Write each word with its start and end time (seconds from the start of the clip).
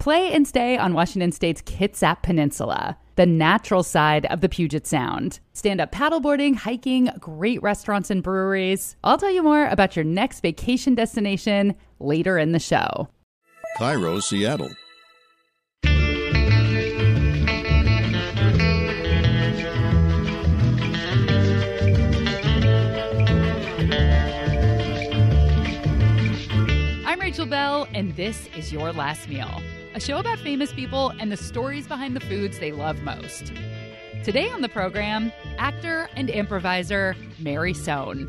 Play 0.00 0.32
and 0.32 0.48
stay 0.48 0.78
on 0.78 0.94
Washington 0.94 1.30
State's 1.30 1.60
Kitsap 1.60 2.22
Peninsula, 2.22 2.96
the 3.16 3.26
natural 3.26 3.82
side 3.82 4.24
of 4.30 4.40
the 4.40 4.48
Puget 4.48 4.86
Sound. 4.86 5.40
Stand 5.52 5.78
up 5.78 5.92
paddleboarding, 5.92 6.56
hiking, 6.56 7.10
great 7.20 7.62
restaurants 7.62 8.08
and 8.08 8.22
breweries. 8.22 8.96
I'll 9.04 9.18
tell 9.18 9.30
you 9.30 9.42
more 9.42 9.66
about 9.66 9.96
your 9.96 10.06
next 10.06 10.40
vacation 10.40 10.94
destination 10.94 11.74
later 11.98 12.38
in 12.38 12.52
the 12.52 12.58
show. 12.58 13.10
KIRO, 13.76 14.22
Seattle. 14.22 14.70
Bell, 27.46 27.88
and 27.94 28.14
this 28.16 28.48
is 28.56 28.72
Your 28.72 28.92
Last 28.92 29.28
Meal, 29.28 29.62
a 29.94 30.00
show 30.00 30.18
about 30.18 30.38
famous 30.38 30.72
people 30.72 31.10
and 31.18 31.32
the 31.32 31.36
stories 31.36 31.86
behind 31.86 32.14
the 32.14 32.20
foods 32.20 32.58
they 32.58 32.72
love 32.72 33.02
most. 33.02 33.52
Today 34.24 34.50
on 34.50 34.60
the 34.60 34.68
program, 34.68 35.32
actor 35.58 36.08
and 36.16 36.28
improviser 36.28 37.16
Mary 37.38 37.72
Sohn. 37.72 38.28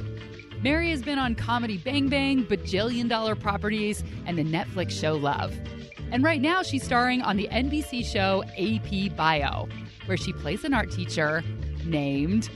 Mary 0.64 0.90
has 0.90 1.02
been 1.02 1.20
on 1.20 1.36
Comedy 1.36 1.78
Bang 1.78 2.08
Bang, 2.08 2.46
Bajillion 2.46 3.10
Dollar 3.10 3.36
Properties, 3.36 4.04
and 4.26 4.38
the 4.38 4.44
Netflix 4.44 4.92
show 4.92 5.16
Love. 5.16 5.54
And 6.12 6.24
right 6.24 6.42
now, 6.42 6.64
she's 6.64 6.84
starring 6.84 7.22
on 7.22 7.38
the 7.38 7.48
NBC 7.52 8.06
show 8.06 8.44
AP 8.58 9.16
Bio, 9.16 9.68
where 10.06 10.18
she 10.18 10.34
plays 10.34 10.64
an 10.64 10.74
art 10.74 10.92
teacher 10.92 11.44
named 11.86 12.50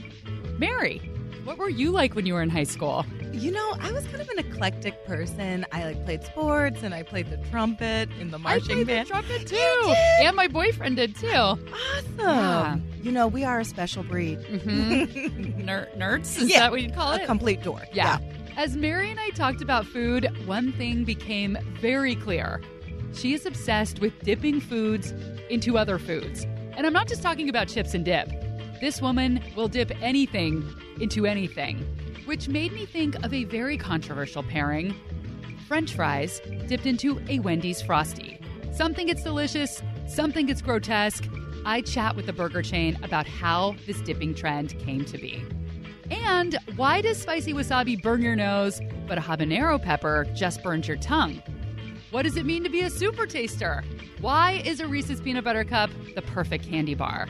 Mary. 0.58 0.98
What 1.44 1.58
were 1.58 1.68
you 1.68 1.90
like 1.90 2.14
when 2.14 2.26
you 2.26 2.34
were 2.34 2.42
in 2.42 2.50
high 2.50 2.64
school? 2.64 3.04
You 3.32 3.50
know, 3.50 3.76
I 3.80 3.92
was 3.92 4.04
kind 4.06 4.20
of 4.22 4.28
an 4.30 4.38
eclectic 4.38 5.04
person. 5.04 5.66
I 5.70 5.84
like 5.84 6.04
played 6.04 6.24
sports 6.24 6.82
and 6.82 6.94
I 6.94 7.02
played 7.02 7.28
the 7.30 7.36
trumpet 7.50 8.08
in 8.18 8.30
the 8.30 8.38
marching 8.38 8.70
I 8.80 8.84
played 8.84 8.86
band. 8.86 9.06
the 9.08 9.10
trumpet 9.12 9.46
too, 9.46 9.56
You 9.56 9.94
and 10.22 10.34
my 10.36 10.48
boyfriend 10.48 10.96
did 10.96 11.14
too. 11.16 11.28
Awesome. 11.28 12.18
Yeah. 12.18 12.78
You 13.02 13.12
know, 13.12 13.26
we 13.28 13.44
are 13.44 13.60
a 13.60 13.64
special 13.64 14.02
breed. 14.02 14.38
Mm-hmm. 14.40 15.64
Ner- 15.64 15.88
nerds? 15.96 16.40
Is 16.40 16.48
Yeah. 16.50 16.60
that 16.60 16.70
what 16.72 16.82
you'd 16.82 16.94
call 16.94 17.12
a 17.12 17.16
it? 17.20 17.26
complete 17.26 17.62
dork. 17.62 17.86
yeah. 17.92 18.18
As 18.56 18.74
Mary 18.76 19.10
and 19.10 19.20
I 19.20 19.28
talked 19.30 19.60
about 19.60 19.84
food, 19.86 20.30
one 20.46 20.72
thing 20.72 21.04
became 21.04 21.58
very 21.80 22.14
clear. 22.16 22.62
She 23.12 23.34
is 23.34 23.44
obsessed 23.44 24.00
with 24.00 24.18
dipping 24.22 24.60
foods 24.60 25.12
into 25.50 25.76
other 25.76 25.98
foods. 25.98 26.44
And 26.76 26.86
I'm 26.86 26.92
not 26.94 27.06
just 27.06 27.22
talking 27.22 27.48
about 27.50 27.68
chips 27.68 27.92
and 27.94 28.02
dip. 28.04 28.30
This 28.80 29.02
woman 29.02 29.42
will 29.56 29.68
dip 29.68 29.90
anything 30.02 30.64
into 31.00 31.26
anything, 31.26 31.84
which 32.26 32.48
made 32.48 32.72
me 32.72 32.84
think 32.84 33.14
of 33.24 33.32
a 33.32 33.44
very 33.44 33.78
controversial 33.78 34.42
pairing 34.42 34.94
French 35.66 35.94
fries 35.94 36.40
dipped 36.68 36.86
into 36.86 37.20
a 37.28 37.40
Wendy's 37.40 37.82
Frosty. 37.82 38.38
Something 38.72 39.08
gets 39.08 39.24
delicious, 39.24 39.82
something 40.06 40.46
gets 40.46 40.62
grotesque. 40.62 41.26
I 41.64 41.80
chat 41.80 42.14
with 42.14 42.26
the 42.26 42.32
burger 42.32 42.62
chain 42.62 42.96
about 43.02 43.26
how 43.26 43.74
this 43.84 44.00
dipping 44.00 44.32
trend 44.32 44.78
came 44.78 45.04
to 45.06 45.18
be. 45.18 45.44
And 46.10 46.56
why 46.76 47.00
does 47.00 47.20
spicy 47.20 47.52
wasabi 47.52 48.00
burn 48.00 48.22
your 48.22 48.36
nose, 48.36 48.80
but 49.08 49.18
a 49.18 49.20
habanero 49.20 49.82
pepper 49.82 50.24
just 50.34 50.62
burns 50.62 50.86
your 50.86 50.98
tongue? 50.98 51.42
What 52.12 52.22
does 52.22 52.36
it 52.36 52.46
mean 52.46 52.62
to 52.62 52.70
be 52.70 52.82
a 52.82 52.90
super 52.90 53.26
taster? 53.26 53.82
Why 54.20 54.62
is 54.64 54.78
a 54.78 54.86
Reese's 54.86 55.20
peanut 55.20 55.42
butter 55.42 55.64
cup 55.64 55.90
the 56.14 56.22
perfect 56.22 56.68
candy 56.68 56.94
bar? 56.94 57.26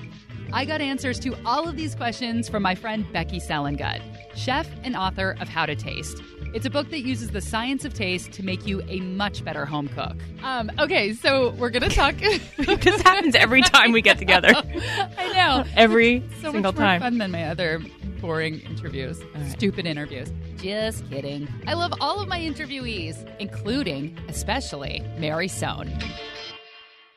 I 0.52 0.64
got 0.64 0.80
answers 0.80 1.18
to 1.20 1.36
all 1.44 1.68
of 1.68 1.76
these 1.76 1.94
questions 1.94 2.48
from 2.48 2.62
my 2.62 2.74
friend 2.74 3.04
Becky 3.12 3.40
Selengut, 3.40 4.00
chef 4.34 4.68
and 4.84 4.96
author 4.96 5.36
of 5.40 5.48
How 5.48 5.66
to 5.66 5.74
Taste. 5.74 6.22
It's 6.54 6.64
a 6.64 6.70
book 6.70 6.88
that 6.90 7.00
uses 7.00 7.30
the 7.30 7.40
science 7.40 7.84
of 7.84 7.92
taste 7.92 8.32
to 8.32 8.42
make 8.42 8.66
you 8.66 8.82
a 8.88 9.00
much 9.00 9.44
better 9.44 9.66
home 9.66 9.88
cook. 9.88 10.16
Um, 10.42 10.70
okay, 10.78 11.12
so 11.12 11.50
we're 11.50 11.70
gonna 11.70 11.90
talk. 11.90 12.16
this 12.56 13.02
happens 13.02 13.34
every 13.34 13.60
time 13.62 13.92
we 13.92 14.00
get 14.00 14.18
together. 14.18 14.48
I 15.18 15.32
know. 15.32 15.64
Every 15.74 16.20
so 16.40 16.52
single 16.52 16.72
much 16.72 16.76
more 16.76 16.84
time. 16.84 17.00
fun 17.00 17.18
than 17.18 17.30
my 17.32 17.44
other 17.44 17.82
boring 18.20 18.60
interviews, 18.60 19.20
stupid 19.50 19.86
interviews. 19.86 20.32
Just 20.56 21.08
kidding. 21.10 21.48
I 21.66 21.74
love 21.74 21.92
all 22.00 22.20
of 22.20 22.28
my 22.28 22.40
interviewees, 22.40 23.28
including, 23.38 24.16
especially, 24.28 25.02
Mary 25.18 25.48
Sohn. 25.48 25.92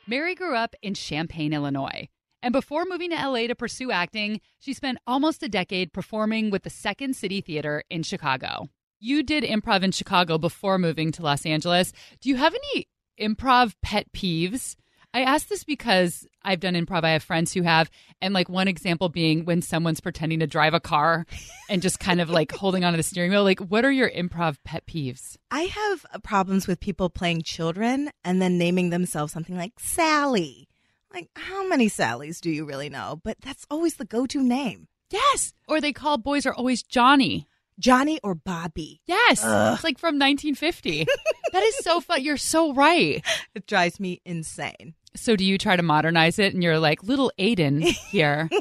Mary 0.08 0.36
grew 0.36 0.56
up 0.56 0.76
in 0.82 0.94
Champaign, 0.96 1.54
Illinois. 1.54 2.10
And 2.42 2.54
before 2.54 2.86
moving 2.86 3.10
to 3.10 3.16
LA 3.16 3.48
to 3.48 3.56
pursue 3.56 3.92
acting, 3.92 4.40
she 4.60 4.74
spent 4.74 5.00
almost 5.06 5.44
a 5.44 5.50
decade 5.50 5.92
performing 5.92 6.52
with 6.52 6.64
the 6.64 6.70
Second 6.70 7.16
City 7.16 7.42
Theater 7.42 7.84
in 7.90 8.04
Chicago. 8.04 8.70
You 9.00 9.24
did 9.24 9.44
improv 9.44 9.84
in 9.84 9.92
Chicago 9.92 10.38
before 10.38 10.78
moving 10.78 11.12
to 11.14 11.24
Los 11.24 11.46
Angeles. 11.46 11.94
Do 12.22 12.30
you 12.30 12.36
have 12.38 12.54
any 12.54 12.88
improv 13.20 13.74
pet 13.82 14.12
peeves? 14.14 14.76
I 15.14 15.22
ask 15.22 15.48
this 15.48 15.64
because 15.64 16.28
I've 16.44 16.60
done 16.60 16.76
improv. 16.76 17.04
I 17.04 17.12
have 17.12 17.24
friends 17.24 17.54
who 17.54 17.64
have, 17.64 17.90
and 18.22 18.34
like 18.34 18.48
one 18.48 18.68
example 18.68 19.10
being 19.10 19.44
when 19.44 19.62
someone's 19.62 20.00
pretending 20.00 20.40
to 20.40 20.48
drive 20.48 20.76
a 20.76 20.80
car 20.80 21.26
and 21.70 21.82
just 21.82 22.00
kind 22.00 22.22
of 22.22 22.30
like 22.30 22.52
holding 22.52 22.84
onto 22.84 22.98
the 22.98 23.04
steering 23.04 23.32
wheel. 23.32 23.44
Like, 23.44 23.60
what 23.60 23.86
are 23.86 23.92
your 23.92 24.10
improv 24.10 24.58
pet 24.64 24.86
peeves? 24.86 25.36
I 25.50 25.62
have 25.62 26.06
problems 26.24 26.68
with 26.68 26.80
people 26.80 27.10
playing 27.10 27.42
children 27.42 28.12
and 28.24 28.42
then 28.42 28.58
naming 28.58 28.92
themselves 28.92 29.34
something 29.34 29.58
like 29.58 29.74
Sally. 29.80 30.69
Like, 31.14 31.30
how 31.36 31.68
many 31.68 31.88
Sallys 31.88 32.40
do 32.40 32.52
you 32.52 32.66
really 32.66 32.90
know? 32.90 33.20
But 33.24 33.38
that's 33.42 33.66
always 33.70 33.96
the 33.96 34.06
go 34.06 34.26
to 34.28 34.42
name 34.42 34.88
Yes. 35.12 35.54
Or 35.68 35.82
they 35.82 35.94
call 35.94 36.18
boys 36.18 36.46
are 36.46 36.54
always 36.54 36.84
Johnny. 36.84 37.48
Johnny 37.80 38.20
or 38.24 38.36
Bobby. 38.36 39.02
Yes. 39.06 39.44
Ugh. 39.44 39.74
It's 39.74 39.84
like 39.84 39.98
from 39.98 40.16
1950. 40.16 41.06
that 41.54 41.64
is 41.64 41.78
so 41.78 42.02
fun. 42.02 42.22
You're 42.22 42.38
so 42.38 42.74
right. 42.74 43.24
It 43.56 43.68
drives 43.68 44.00
me 44.00 44.22
insane. 44.26 44.96
So 45.16 45.36
do 45.36 45.44
you 45.44 45.58
try 45.58 45.76
to 45.76 45.84
modernize 45.84 46.40
it 46.40 46.54
and 46.54 46.62
you're 46.62 46.80
like, 46.80 47.04
little 47.04 47.32
Aiden 47.40 47.82
here? 47.84 48.50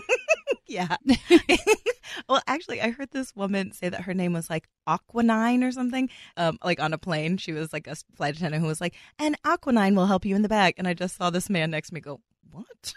Yeah. 0.68 0.96
well, 2.28 2.42
actually, 2.46 2.82
I 2.82 2.90
heard 2.90 3.10
this 3.10 3.34
woman 3.34 3.72
say 3.72 3.88
that 3.88 4.02
her 4.02 4.12
name 4.12 4.34
was 4.34 4.50
like 4.50 4.68
Aquanine 4.86 5.64
or 5.64 5.72
something. 5.72 6.10
Um, 6.36 6.58
like 6.62 6.78
on 6.78 6.92
a 6.92 6.98
plane, 6.98 7.38
she 7.38 7.52
was 7.52 7.72
like 7.72 7.86
a 7.86 7.96
flight 8.16 8.36
attendant 8.36 8.62
who 8.62 8.68
was 8.68 8.80
like, 8.80 8.94
"And 9.18 9.40
Aquanine 9.44 9.96
will 9.96 10.06
help 10.06 10.26
you 10.26 10.36
in 10.36 10.42
the 10.42 10.48
back." 10.48 10.74
And 10.76 10.86
I 10.86 10.92
just 10.92 11.16
saw 11.16 11.30
this 11.30 11.48
man 11.48 11.70
next 11.70 11.88
to 11.88 11.94
me 11.94 12.00
go, 12.00 12.20
"What? 12.50 12.94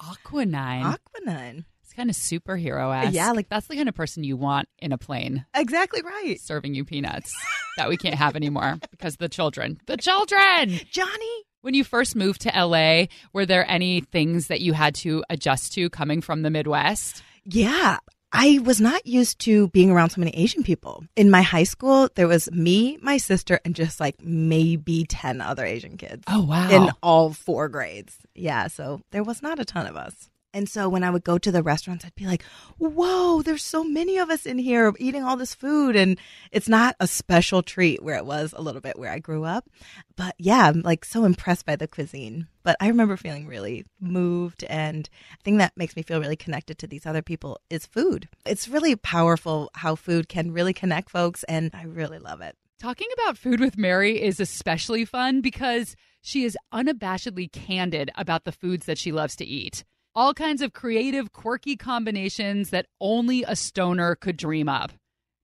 Aquanine. 0.00 0.96
Aquanine? 0.96 1.64
it's 1.82 1.92
kind 1.92 2.10
of 2.10 2.16
superhero 2.16 2.94
ass. 2.94 3.12
Yeah, 3.12 3.32
like- 3.32 3.48
that's 3.48 3.66
the 3.66 3.74
kind 3.76 3.88
of 3.88 3.94
person 3.94 4.22
you 4.24 4.36
want 4.36 4.68
in 4.78 4.92
a 4.92 4.98
plane 4.98 5.44
Exactly 5.54 6.02
right, 6.02 6.40
serving 6.40 6.74
you 6.74 6.84
peanuts 6.84 7.34
that 7.76 7.88
we 7.88 7.96
can't 7.96 8.14
have 8.14 8.36
anymore 8.36 8.78
because 8.90 9.16
the 9.16 9.28
children. 9.28 9.80
The 9.86 9.96
children. 9.96 10.78
Johnny." 10.90 11.44
When 11.60 11.74
you 11.74 11.82
first 11.82 12.14
moved 12.14 12.42
to 12.42 12.52
LA, 12.54 13.06
were 13.32 13.44
there 13.44 13.68
any 13.68 14.00
things 14.00 14.46
that 14.46 14.60
you 14.60 14.74
had 14.74 14.94
to 14.96 15.24
adjust 15.28 15.72
to 15.74 15.90
coming 15.90 16.20
from 16.20 16.42
the 16.42 16.50
Midwest? 16.50 17.22
Yeah. 17.44 17.98
I 18.32 18.58
was 18.62 18.80
not 18.80 19.06
used 19.06 19.38
to 19.40 19.68
being 19.68 19.90
around 19.90 20.10
so 20.10 20.20
many 20.20 20.32
Asian 20.32 20.62
people. 20.62 21.04
In 21.16 21.30
my 21.30 21.42
high 21.42 21.64
school, 21.64 22.08
there 22.14 22.28
was 22.28 22.50
me, 22.52 22.98
my 23.00 23.16
sister, 23.16 23.58
and 23.64 23.74
just 23.74 24.00
like 24.00 24.22
maybe 24.22 25.04
10 25.04 25.40
other 25.40 25.64
Asian 25.64 25.96
kids. 25.96 26.24
Oh, 26.28 26.42
wow. 26.42 26.70
in 26.70 26.90
all 27.02 27.32
four 27.32 27.68
grades. 27.68 28.18
Yeah, 28.34 28.66
so 28.66 29.00
there 29.12 29.22
was 29.22 29.42
not 29.42 29.58
a 29.58 29.64
ton 29.64 29.86
of 29.86 29.96
us. 29.96 30.30
And 30.58 30.68
so 30.68 30.88
when 30.88 31.04
I 31.04 31.10
would 31.10 31.22
go 31.22 31.38
to 31.38 31.52
the 31.52 31.62
restaurants, 31.62 32.04
I'd 32.04 32.16
be 32.16 32.26
like, 32.26 32.42
whoa, 32.78 33.42
there's 33.42 33.62
so 33.62 33.84
many 33.84 34.18
of 34.18 34.28
us 34.28 34.44
in 34.44 34.58
here 34.58 34.92
eating 34.98 35.22
all 35.22 35.36
this 35.36 35.54
food. 35.54 35.94
And 35.94 36.18
it's 36.50 36.68
not 36.68 36.96
a 36.98 37.06
special 37.06 37.62
treat 37.62 38.02
where 38.02 38.16
it 38.16 38.26
was 38.26 38.52
a 38.56 38.60
little 38.60 38.80
bit 38.80 38.98
where 38.98 39.12
I 39.12 39.20
grew 39.20 39.44
up. 39.44 39.70
But 40.16 40.34
yeah, 40.36 40.66
I'm 40.66 40.80
like 40.80 41.04
so 41.04 41.22
impressed 41.22 41.64
by 41.64 41.76
the 41.76 41.86
cuisine. 41.86 42.48
But 42.64 42.76
I 42.80 42.88
remember 42.88 43.16
feeling 43.16 43.46
really 43.46 43.86
moved. 44.00 44.64
And 44.64 45.08
the 45.38 45.44
thing 45.44 45.58
that 45.58 45.76
makes 45.76 45.94
me 45.94 46.02
feel 46.02 46.18
really 46.18 46.34
connected 46.34 46.76
to 46.78 46.88
these 46.88 47.06
other 47.06 47.22
people 47.22 47.60
is 47.70 47.86
food. 47.86 48.28
It's 48.44 48.66
really 48.66 48.96
powerful 48.96 49.70
how 49.74 49.94
food 49.94 50.28
can 50.28 50.50
really 50.50 50.72
connect 50.72 51.10
folks. 51.10 51.44
And 51.44 51.70
I 51.72 51.84
really 51.84 52.18
love 52.18 52.40
it. 52.40 52.56
Talking 52.80 53.08
about 53.14 53.38
food 53.38 53.60
with 53.60 53.78
Mary 53.78 54.20
is 54.20 54.40
especially 54.40 55.04
fun 55.04 55.40
because 55.40 55.94
she 56.20 56.42
is 56.42 56.58
unabashedly 56.74 57.52
candid 57.52 58.10
about 58.16 58.44
the 58.44 58.50
foods 58.50 58.86
that 58.86 58.98
she 58.98 59.12
loves 59.12 59.36
to 59.36 59.44
eat. 59.44 59.84
All 60.18 60.34
kinds 60.34 60.62
of 60.62 60.72
creative, 60.72 61.32
quirky 61.32 61.76
combinations 61.76 62.70
that 62.70 62.86
only 63.00 63.44
a 63.44 63.54
stoner 63.54 64.16
could 64.16 64.36
dream 64.36 64.68
up. 64.68 64.90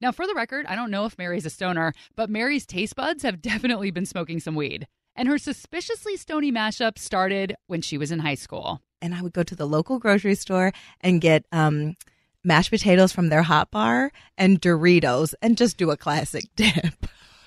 Now, 0.01 0.11
for 0.11 0.27
the 0.27 0.35
record, 0.35 0.67
I 0.67 0.75
don't 0.75 0.91
know 0.91 1.05
if 1.05 1.17
Mary's 1.17 1.47
a 1.47 1.51
stoner, 1.51 1.93
but 2.17 2.29
Mary's 2.29 2.67
taste 2.67 2.97
buds 2.97 3.23
have 3.23 3.41
definitely 3.51 3.93
been 3.93 4.05
smoking 4.05 4.41
some 4.41 4.57
weed. 4.57 4.89
And 5.15 5.29
her 5.29 5.39
suspiciously 5.39 6.17
stony 6.17 6.51
mashup 6.51 6.99
started 6.99 7.55
when 7.69 7.83
she 7.83 7.97
was 7.97 8.11
in 8.11 8.19
high 8.19 8.35
school. 8.35 8.81
and 9.01 9.15
I 9.15 9.23
would 9.23 9.33
go 9.33 9.45
to 9.45 9.55
the 9.55 9.65
local 9.65 10.01
grocery 10.01 10.35
store 10.35 10.73
and 11.01 11.21
get 11.21 11.47
um, 11.53 11.95
mashed 12.43 12.71
potatoes 12.71 13.13
from 13.13 13.29
their 13.29 13.45
hot 13.45 13.71
bar 13.71 14.11
and 14.37 14.61
Doritos 14.61 15.35
and 15.41 15.57
just 15.57 15.77
do 15.77 15.93
a 15.93 15.97
classic 15.97 16.47
dip. 16.57 17.07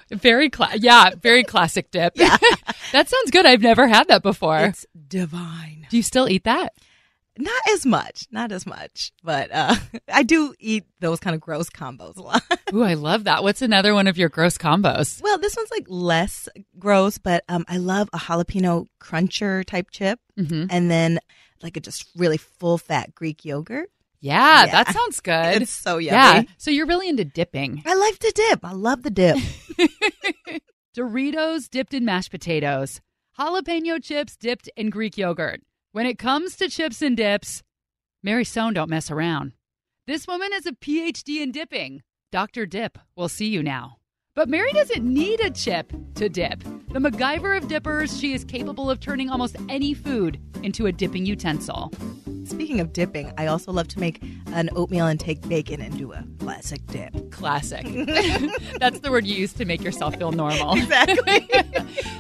Very, 0.09 0.49
cla- 0.49 0.77
yeah, 0.77 1.09
very 1.21 1.43
classic 1.43 1.91
dip. 1.91 2.15
that 2.15 3.09
sounds 3.09 3.31
good. 3.31 3.45
I've 3.45 3.61
never 3.61 3.85
had 3.85 4.07
that 4.07 4.23
before. 4.23 4.59
It's 4.59 4.85
divine. 5.09 5.87
Do 5.89 5.97
you 5.97 6.03
still 6.03 6.29
eat 6.29 6.45
that? 6.45 6.71
Not 7.39 7.61
as 7.71 7.85
much, 7.85 8.25
not 8.31 8.51
as 8.51 8.65
much, 8.65 9.11
but 9.23 9.51
uh, 9.51 9.75
I 10.13 10.23
do 10.23 10.53
eat 10.59 10.85
those 10.99 11.19
kind 11.19 11.33
of 11.35 11.41
gross 11.41 11.69
combos 11.69 12.17
a 12.17 12.21
lot. 12.21 12.43
Ooh, 12.73 12.83
I 12.83 12.95
love 12.95 13.25
that. 13.25 13.43
What's 13.43 13.61
another 13.61 13.93
one 13.93 14.07
of 14.07 14.17
your 14.17 14.29
gross 14.29 14.57
combos? 14.57 15.21
well, 15.21 15.37
this 15.37 15.55
one's 15.55 15.71
like 15.71 15.85
less 15.87 16.49
gross, 16.79 17.17
but 17.17 17.43
um, 17.49 17.65
I 17.67 17.77
love 17.77 18.09
a 18.13 18.17
jalapeno 18.17 18.87
cruncher 18.99 19.63
type 19.63 19.91
chip, 19.91 20.19
hmm 20.37 20.65
and 20.69 20.89
then 20.91 21.19
like 21.63 21.77
a 21.77 21.79
just 21.79 22.05
really 22.15 22.37
full 22.37 22.77
fat 22.77 23.13
Greek 23.15 23.43
yogurt. 23.45 23.89
Yeah, 24.19 24.65
Yeah. 24.65 24.71
that 24.83 24.93
sounds 24.93 25.19
good. 25.19 25.61
It's 25.61 25.71
so 25.71 25.97
yummy. 25.99 26.17
yeah. 26.17 26.43
So 26.57 26.71
you're 26.71 26.87
really 26.87 27.07
into 27.07 27.23
dipping. 27.25 27.83
I 27.85 27.93
like 27.93 28.17
to 28.19 28.31
dip. 28.35 28.65
I 28.65 28.71
love 28.73 29.03
the 29.03 29.11
dip. 29.11 29.37
Doritos 30.97 31.69
dipped 31.69 31.93
in 31.93 32.05
mashed 32.05 32.31
potatoes, 32.31 33.01
jalapeno 33.37 34.01
chips 34.03 34.35
dipped 34.35 34.69
in 34.75 34.89
Greek 34.89 35.17
yogurt. 35.17 35.61
When 35.93 36.05
it 36.05 36.19
comes 36.19 36.55
to 36.57 36.69
chips 36.69 37.01
and 37.01 37.15
dips, 37.15 37.63
Mary 38.21 38.43
Sohn 38.43 38.73
don't 38.73 38.89
mess 38.89 39.09
around. 39.09 39.53
This 40.05 40.27
woman 40.27 40.51
has 40.51 40.65
a 40.65 40.73
PhD 40.73 41.41
in 41.41 41.51
dipping. 41.51 42.03
Dr. 42.31 42.65
Dip 42.65 42.97
will 43.15 43.29
see 43.29 43.47
you 43.47 43.63
now. 43.63 43.97
But 44.37 44.49
Mary 44.49 44.71
doesn't 44.71 45.03
need 45.03 45.39
a 45.39 45.49
chip 45.49 45.91
to 46.13 46.29
dip. 46.29 46.59
The 46.91 46.99
MacGyver 46.99 47.57
of 47.57 47.67
dippers, 47.67 48.19
she 48.19 48.33
is 48.33 48.43
capable 48.43 48.87
of 48.87 48.99
turning 48.99 49.31
almost 49.31 49.55
any 49.67 49.95
food 49.95 50.39
into 50.61 50.85
a 50.85 50.91
dipping 50.91 51.25
utensil. 51.25 51.91
Speaking 52.45 52.79
of 52.79 52.93
dipping, 52.93 53.33
I 53.39 53.47
also 53.47 53.71
love 53.71 53.87
to 53.87 53.99
make 53.99 54.21
an 54.53 54.69
oatmeal 54.75 55.07
and 55.07 55.19
take 55.19 55.41
bacon 55.49 55.81
and 55.81 55.97
do 55.97 56.13
a 56.13 56.23
classic 56.37 56.85
dip. 56.85 57.31
Classic. 57.31 57.83
That's 58.79 58.99
the 58.99 59.09
word 59.09 59.25
you 59.25 59.33
use 59.33 59.53
to 59.53 59.65
make 59.65 59.81
yourself 59.81 60.15
feel 60.17 60.31
normal. 60.31 60.75
Exactly. 60.77 61.49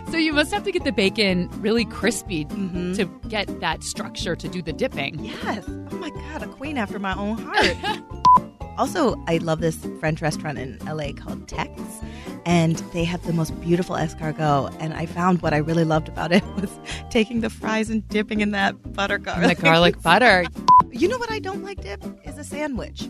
so 0.09 0.17
you 0.17 0.33
must 0.33 0.51
have 0.51 0.63
to 0.63 0.71
get 0.71 0.85
the 0.85 0.91
bacon 0.91 1.47
really 1.61 1.85
crispy 1.85 2.45
Mhm. 2.45 2.95
to 2.95 3.05
get 3.29 3.59
that 3.59 3.83
structure 3.83 4.35
to 4.35 4.47
do 4.47 4.63
the 4.63 4.73
dipping. 4.73 5.23
Yes. 5.23 5.63
Oh 5.67 5.97
my 5.97 6.09
God, 6.09 6.41
a 6.41 6.47
queen 6.47 6.79
after 6.79 6.97
my 6.97 7.13
own 7.15 7.37
heart. 7.37 7.77
Also, 8.77 9.15
I 9.27 9.37
love 9.37 9.59
this 9.61 9.77
French 9.99 10.21
restaurant 10.21 10.57
in 10.57 10.77
LA 10.85 11.11
called 11.13 11.47
Tex, 11.47 11.71
and 12.45 12.75
they 12.93 13.03
have 13.03 13.25
the 13.25 13.33
most 13.33 13.59
beautiful 13.61 13.95
escargot. 13.95 14.75
And 14.79 14.93
I 14.93 15.05
found 15.05 15.41
what 15.41 15.53
I 15.53 15.57
really 15.57 15.83
loved 15.83 16.07
about 16.07 16.31
it 16.31 16.43
was 16.55 16.69
taking 17.09 17.41
the 17.41 17.49
fries 17.49 17.89
and 17.89 18.07
dipping 18.09 18.41
in 18.41 18.51
that 18.51 18.93
butter 18.93 19.17
garlic. 19.17 19.57
The 19.57 19.63
garlic 19.63 20.01
butter. 20.01 20.45
You 20.91 21.07
know 21.07 21.17
what 21.17 21.31
I 21.31 21.39
don't 21.39 21.63
like 21.63 21.81
dip 21.81 22.03
is 22.25 22.37
a 22.37 22.43
sandwich. 22.43 23.09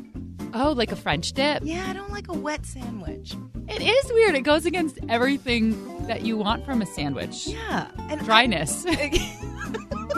Oh, 0.53 0.71
like 0.71 0.91
a 0.91 0.95
French 0.95 1.33
dip. 1.33 1.61
Yeah, 1.63 1.85
I 1.89 1.93
don't 1.93 2.11
like 2.11 2.29
a 2.29 2.33
wet 2.33 2.65
sandwich. 2.65 3.35
It 3.67 3.81
is 3.81 4.11
weird. 4.13 4.33
It 4.35 4.41
goes 4.41 4.65
against 4.65 4.97
everything 5.09 6.07
that 6.07 6.21
you 6.21 6.37
want 6.37 6.65
from 6.65 6.81
a 6.81 6.85
sandwich. 6.85 7.47
Yeah, 7.47 7.91
and 8.09 8.21
I- 8.21 8.23
Dryness. 8.23 8.85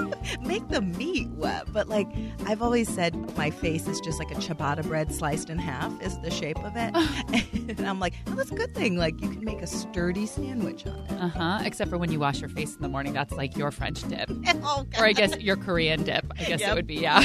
make 0.42 0.68
the 0.70 0.82
meat 0.82 1.30
wet. 1.32 1.72
But 1.72 1.88
like 1.88 2.08
I've 2.46 2.62
always 2.62 2.90
said, 2.90 3.16
my 3.38 3.50
face 3.50 3.88
is 3.88 4.00
just 4.00 4.20
like 4.20 4.32
a 4.32 4.36
ciabatta 4.36 4.86
bread 4.86 5.14
sliced 5.14 5.50
in 5.50 5.58
half 5.58 6.02
is 6.02 6.20
the 6.20 6.32
shape 6.32 6.60
of 6.64 6.74
it. 6.76 6.94
and 7.80 7.88
I'm 7.88 8.00
like, 8.00 8.14
oh, 8.28 8.36
that's 8.36 8.52
a 8.52 8.56
good 8.56 8.74
thing. 8.76 8.98
Like 8.98 9.20
you 9.22 9.30
can 9.30 9.44
make 9.44 9.62
a 9.62 9.68
sturdy 9.68 10.26
sandwich 10.26 10.86
on 10.86 10.96
it. 11.00 11.12
Uh 11.12 11.28
huh. 11.28 11.60
Except 11.64 11.90
for 11.90 11.98
when 11.98 12.12
you 12.12 12.20
wash 12.20 12.40
your 12.40 12.50
face 12.50 12.76
in 12.76 12.82
the 12.82 12.90
morning, 12.90 13.14
that's 13.14 13.34
like 13.34 13.58
your 13.58 13.72
French 13.72 14.02
dip. 14.08 14.30
Oh, 14.62 14.86
Or 14.98 15.06
I 15.06 15.14
guess 15.14 15.38
your 15.40 15.56
Korean 15.56 16.04
dip. 16.04 16.26
I 16.38 16.44
guess 16.44 16.62
it 16.62 16.74
would 16.74 16.86
be, 16.88 16.96
yeah. 16.96 17.24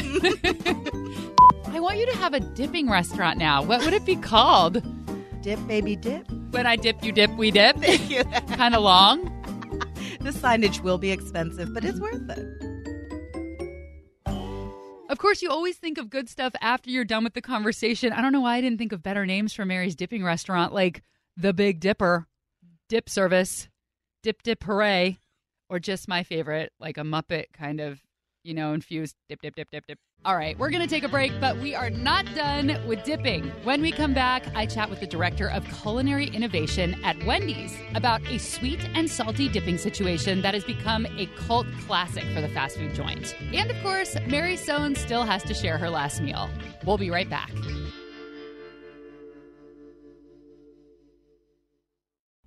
I 1.66 1.80
want 1.80 1.98
you 1.98 2.06
to 2.06 2.16
have 2.16 2.32
a 2.32 2.40
dipping 2.40 2.88
restaurant 2.88 3.38
now. 3.38 3.62
What 3.62 3.84
would 3.84 3.92
it 3.92 4.04
be 4.06 4.14
called? 4.16 4.82
dip, 5.42 5.58
baby, 5.66 5.94
dip. 5.94 6.26
When 6.50 6.66
I 6.66 6.76
dip, 6.76 7.04
you 7.04 7.12
dip, 7.12 7.30
we 7.36 7.50
dip. 7.50 7.76
Thank 7.76 8.08
you. 8.08 8.24
kind 8.56 8.74
of 8.74 8.82
long. 8.82 9.24
the 10.20 10.30
signage 10.30 10.80
will 10.80 10.96
be 10.96 11.10
expensive, 11.10 11.74
but 11.74 11.84
it's 11.84 12.00
worth 12.00 12.30
it. 12.30 12.63
Of 15.14 15.18
course, 15.18 15.42
you 15.42 15.48
always 15.48 15.76
think 15.76 15.96
of 15.96 16.10
good 16.10 16.28
stuff 16.28 16.54
after 16.60 16.90
you're 16.90 17.04
done 17.04 17.22
with 17.22 17.34
the 17.34 17.40
conversation. 17.40 18.12
I 18.12 18.20
don't 18.20 18.32
know 18.32 18.40
why 18.40 18.56
I 18.56 18.60
didn't 18.60 18.78
think 18.78 18.90
of 18.90 19.00
better 19.00 19.24
names 19.24 19.52
for 19.52 19.64
Mary's 19.64 19.94
dipping 19.94 20.24
restaurant, 20.24 20.74
like 20.74 21.04
the 21.36 21.52
Big 21.52 21.78
Dipper, 21.78 22.26
Dip 22.88 23.08
Service, 23.08 23.68
Dip 24.24 24.42
Dip 24.42 24.64
Hooray, 24.64 25.20
or 25.68 25.78
just 25.78 26.08
my 26.08 26.24
favorite, 26.24 26.72
like 26.80 26.98
a 26.98 27.02
Muppet 27.02 27.52
kind 27.52 27.80
of, 27.80 28.02
you 28.44 28.52
know, 28.52 28.74
infused 28.74 29.16
dip, 29.28 29.40
dip, 29.40 29.56
dip, 29.56 29.70
dip, 29.70 29.86
dip. 29.86 29.98
All 30.24 30.36
right, 30.36 30.56
we're 30.58 30.70
going 30.70 30.82
to 30.82 30.88
take 30.88 31.02
a 31.02 31.08
break, 31.08 31.32
but 31.40 31.56
we 31.58 31.74
are 31.74 31.90
not 31.90 32.26
done 32.34 32.78
with 32.86 33.02
dipping. 33.04 33.50
When 33.64 33.82
we 33.82 33.90
come 33.90 34.14
back, 34.14 34.44
I 34.54 34.66
chat 34.66 34.88
with 34.88 35.00
the 35.00 35.06
director 35.06 35.50
of 35.50 35.64
culinary 35.82 36.28
innovation 36.28 37.02
at 37.04 37.22
Wendy's 37.24 37.74
about 37.94 38.22
a 38.28 38.38
sweet 38.38 38.86
and 38.94 39.10
salty 39.10 39.48
dipping 39.48 39.78
situation 39.78 40.42
that 40.42 40.54
has 40.54 40.64
become 40.64 41.06
a 41.06 41.26
cult 41.36 41.66
classic 41.86 42.24
for 42.34 42.40
the 42.40 42.48
fast 42.50 42.76
food 42.76 42.94
joint. 42.94 43.34
And 43.52 43.70
of 43.70 43.82
course, 43.82 44.16
Mary 44.26 44.56
Sohn 44.56 44.94
still 44.94 45.24
has 45.24 45.42
to 45.44 45.54
share 45.54 45.78
her 45.78 45.90
last 45.90 46.20
meal. 46.20 46.48
We'll 46.84 46.98
be 46.98 47.10
right 47.10 47.28
back. 47.28 47.50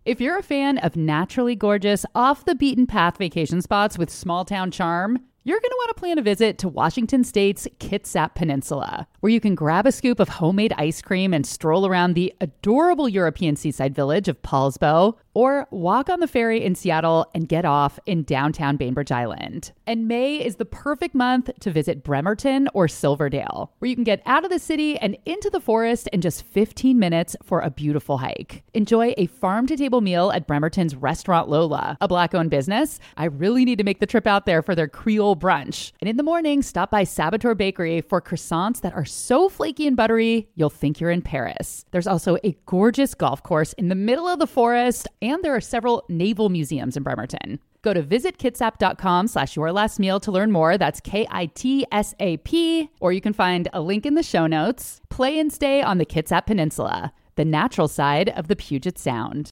If 0.05 0.21
you're 0.21 0.38
a 0.38 0.44
fan 0.44 0.77
of 0.77 0.95
naturally 0.95 1.55
gorgeous, 1.55 2.05
off 2.15 2.45
the 2.45 2.55
beaten 2.55 2.88
path 2.88 3.17
vacation 3.17 3.61
spots 3.61 3.97
with 3.97 4.09
small 4.09 4.45
town 4.45 4.71
charm, 4.71 5.19
you're 5.47 5.61
going 5.61 5.71
to 5.71 5.77
want 5.77 5.95
to 5.95 5.99
plan 6.01 6.19
a 6.19 6.21
visit 6.21 6.57
to 6.57 6.67
Washington 6.67 7.23
State's 7.23 7.69
Kitsap 7.79 8.35
Peninsula, 8.35 9.07
where 9.21 9.31
you 9.31 9.39
can 9.39 9.55
grab 9.55 9.88
a 9.88 9.94
scoop 9.94 10.19
of 10.19 10.27
homemade 10.27 10.73
ice 10.77 11.01
cream 11.01 11.33
and 11.33 11.47
stroll 11.47 11.88
around 11.88 12.15
the 12.15 12.33
adorable 12.41 13.07
European 13.07 13.55
seaside 13.55 13.95
village 13.95 14.27
of 14.27 14.41
Poulsbo, 14.41 15.15
or 15.38 15.68
walk 15.69 16.10
on 16.10 16.19
the 16.19 16.28
ferry 16.28 16.66
in 16.66 16.74
Seattle 16.74 17.30
and 17.36 17.48
get 17.48 17.63
off 17.63 18.00
in 18.07 18.24
downtown 18.24 18.75
Bainbridge 18.75 19.12
Island. 19.12 19.72
And 19.86 20.07
May 20.07 20.44
is 20.44 20.56
the 20.56 20.66
perfect 20.66 21.13
month 21.13 21.51
to 21.60 21.69
visit 21.69 22.04
Bremerton 22.04 22.68
or 22.74 22.88
Silverdale, 22.88 23.72
where 23.78 23.88
you 23.88 23.94
can 23.94 24.04
get 24.04 24.24
out 24.25 24.45
of 24.45 24.50
the 24.50 24.57
city 24.57 24.98
and 24.98 25.16
into 25.25 25.51
the 25.51 25.60
forest 25.60 26.10
in 26.12 26.22
just 26.22 26.42
15 26.42 26.98
minutes 26.98 27.36
for 27.44 27.62
a 27.62 27.69
beautiful 27.69 28.18
hike. 28.18 28.63
Enjoy 28.74 29.13
a 29.16 29.28
farm 29.28 29.68
to 29.68 29.78
table 29.78 30.01
meal 30.01 30.31
at 30.31 30.48
Bremerton's 30.48 30.95
Restaurant 30.95 31.48
Lola, 31.48 32.00
a 32.01 32.07
black 32.07 32.33
owned 32.33 32.50
business. 32.50 33.00
I 33.16 33.25
really 33.25 33.63
need 33.63 33.78
to 33.78 33.83
make 33.83 34.00
the 34.00 34.07
trip 34.07 34.25
out 34.25 34.48
there 34.48 34.63
for 34.63 34.74
their 34.74 34.88
Creole 34.88 35.36
brunch. 35.36 35.92
And 36.01 36.10
in 36.10 36.18
the 36.18 36.24
morning, 36.24 36.63
stop 36.63 36.90
by 36.90 37.04
Saboteur 37.04 37.54
Bakery 37.54 38.01
for 38.01 38.24
croissants 38.24 38.81
that 38.81 38.95
are 38.95 39.06
so 39.06 39.50
flaky 39.50 39.86
and 39.86 39.95
buttery, 39.95 40.50
you'll 40.56 40.72
think 40.72 41.00
you're 41.00 41.12
in 41.12 41.22
Paris. 41.22 41.86
There's 41.92 42.07
also 42.07 42.38
a 42.44 42.57
gorgeous 42.66 43.13
golf 43.13 43.44
course 43.44 43.74
in 43.74 43.90
the 43.90 43.94
middle 43.94 44.28
of 44.28 44.40
the 44.40 44.48
forest, 44.48 45.07
and 45.27 45.44
there 45.44 45.56
are 45.56 45.62
several 45.62 46.06
naval 46.09 46.50
museums 46.50 46.95
in 46.97 47.03
Bremerton. 47.03 47.59
Go 47.81 47.94
to 47.94 48.03
visitkitsap.com 48.03 49.27
slash 49.27 49.56
your 49.56 49.71
last 49.71 50.00
meal 50.00 50.19
to 50.21 50.31
learn 50.31 50.51
more. 50.51 50.77
That's 50.77 51.00
K-I-T-S-A-P. 51.01 52.89
Or 53.00 53.13
you 53.13 53.21
can 53.21 53.33
find 53.33 53.68
a 53.74 53.81
link 53.81 54.06
in 54.06 54.15
the 54.15 54.24
show 54.24 54.47
notes. 54.47 55.01
Play 55.09 55.39
and 55.39 55.51
stay 55.51 55.81
on 55.81 55.97
the 55.97 56.06
Kitsap 56.06 56.45
Peninsula, 56.47 57.13
the 57.35 57.45
natural 57.45 57.88
side 57.88 58.29
of 58.29 58.47
the 58.47 58.56
Puget 58.56 58.97
Sound. 58.97 59.51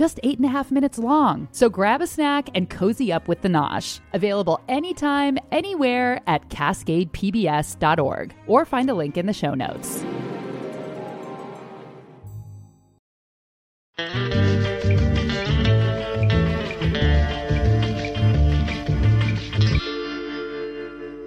just 0.00 0.18
eight 0.22 0.38
and 0.38 0.46
a 0.46 0.48
half 0.48 0.70
minutes 0.70 0.96
long. 0.96 1.46
So 1.52 1.68
grab 1.68 2.00
a 2.00 2.06
snack 2.06 2.48
and 2.54 2.70
cozy 2.70 3.12
up 3.12 3.28
with 3.28 3.42
the 3.42 3.50
Nosh. 3.50 4.00
Available 4.14 4.58
anytime, 4.66 5.36
anywhere 5.52 6.22
at 6.26 6.48
cascadepbs.org 6.48 8.34
or 8.46 8.64
find 8.64 8.88
a 8.88 8.94
link 8.94 9.18
in 9.18 9.26
the 9.26 9.34
show 9.34 9.52
notes. 9.52 10.02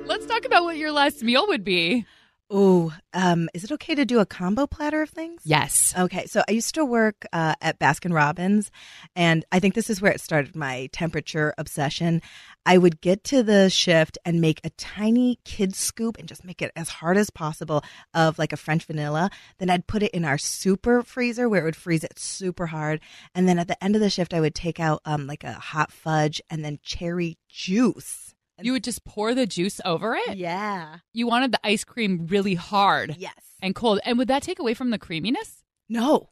Let's 0.07 0.25
talk 0.25 0.45
about 0.45 0.63
what 0.63 0.77
your 0.77 0.91
last 0.91 1.21
meal 1.21 1.45
would 1.45 1.63
be. 1.63 2.07
Ooh, 2.51 2.91
um, 3.13 3.49
is 3.53 3.63
it 3.63 3.71
okay 3.71 3.95
to 3.95 4.05
do 4.05 4.19
a 4.19 4.25
combo 4.25 4.67
platter 4.67 5.01
of 5.01 5.09
things? 5.09 5.41
Yes. 5.43 5.93
Okay, 5.97 6.25
so 6.27 6.43
I 6.47 6.51
used 6.51 6.75
to 6.75 6.85
work 6.85 7.25
uh, 7.33 7.55
at 7.61 7.79
Baskin 7.79 8.13
Robbins, 8.13 8.69
and 9.15 9.43
I 9.51 9.59
think 9.59 9.73
this 9.73 9.89
is 9.89 10.01
where 10.01 10.11
it 10.11 10.21
started 10.21 10.55
my 10.55 10.89
temperature 10.91 11.53
obsession. 11.57 12.21
I 12.65 12.77
would 12.77 13.01
get 13.01 13.23
to 13.25 13.43
the 13.43 13.69
shift 13.69 14.17
and 14.23 14.39
make 14.39 14.61
a 14.63 14.69
tiny 14.71 15.39
kid 15.45 15.75
scoop 15.75 16.17
and 16.17 16.27
just 16.27 16.45
make 16.45 16.61
it 16.61 16.71
as 16.75 16.89
hard 16.89 17.17
as 17.17 17.29
possible 17.29 17.83
of 18.13 18.37
like 18.37 18.53
a 18.53 18.57
French 18.57 18.85
vanilla. 18.85 19.31
Then 19.57 19.69
I'd 19.69 19.87
put 19.87 20.03
it 20.03 20.11
in 20.11 20.23
our 20.23 20.37
super 20.37 21.01
freezer 21.01 21.49
where 21.49 21.61
it 21.61 21.65
would 21.65 21.75
freeze 21.75 22.03
it 22.03 22.19
super 22.19 22.67
hard. 22.67 22.99
And 23.33 23.47
then 23.47 23.57
at 23.57 23.67
the 23.67 23.81
end 23.83 23.95
of 23.95 24.01
the 24.01 24.09
shift, 24.09 24.33
I 24.33 24.41
would 24.41 24.55
take 24.55 24.79
out 24.79 25.01
um, 25.05 25.27
like 25.27 25.43
a 25.43 25.53
hot 25.53 25.91
fudge 25.91 26.41
and 26.49 26.63
then 26.63 26.79
cherry 26.83 27.37
juice. 27.49 28.35
You 28.63 28.71
would 28.73 28.83
just 28.83 29.03
pour 29.05 29.33
the 29.35 29.45
juice 29.45 29.79
over 29.85 30.15
it? 30.15 30.37
yeah. 30.37 30.97
You 31.13 31.27
wanted 31.27 31.51
the 31.51 31.59
ice 31.63 31.83
cream 31.83 32.27
really 32.27 32.55
hard 32.55 33.15
Yes. 33.19 33.33
and 33.61 33.75
cold. 33.75 33.99
And 34.05 34.17
would 34.17 34.27
that 34.29 34.43
take 34.43 34.59
away 34.59 34.73
from 34.73 34.89
the 34.89 34.97
creaminess? 34.99 35.63
No. 35.89 36.29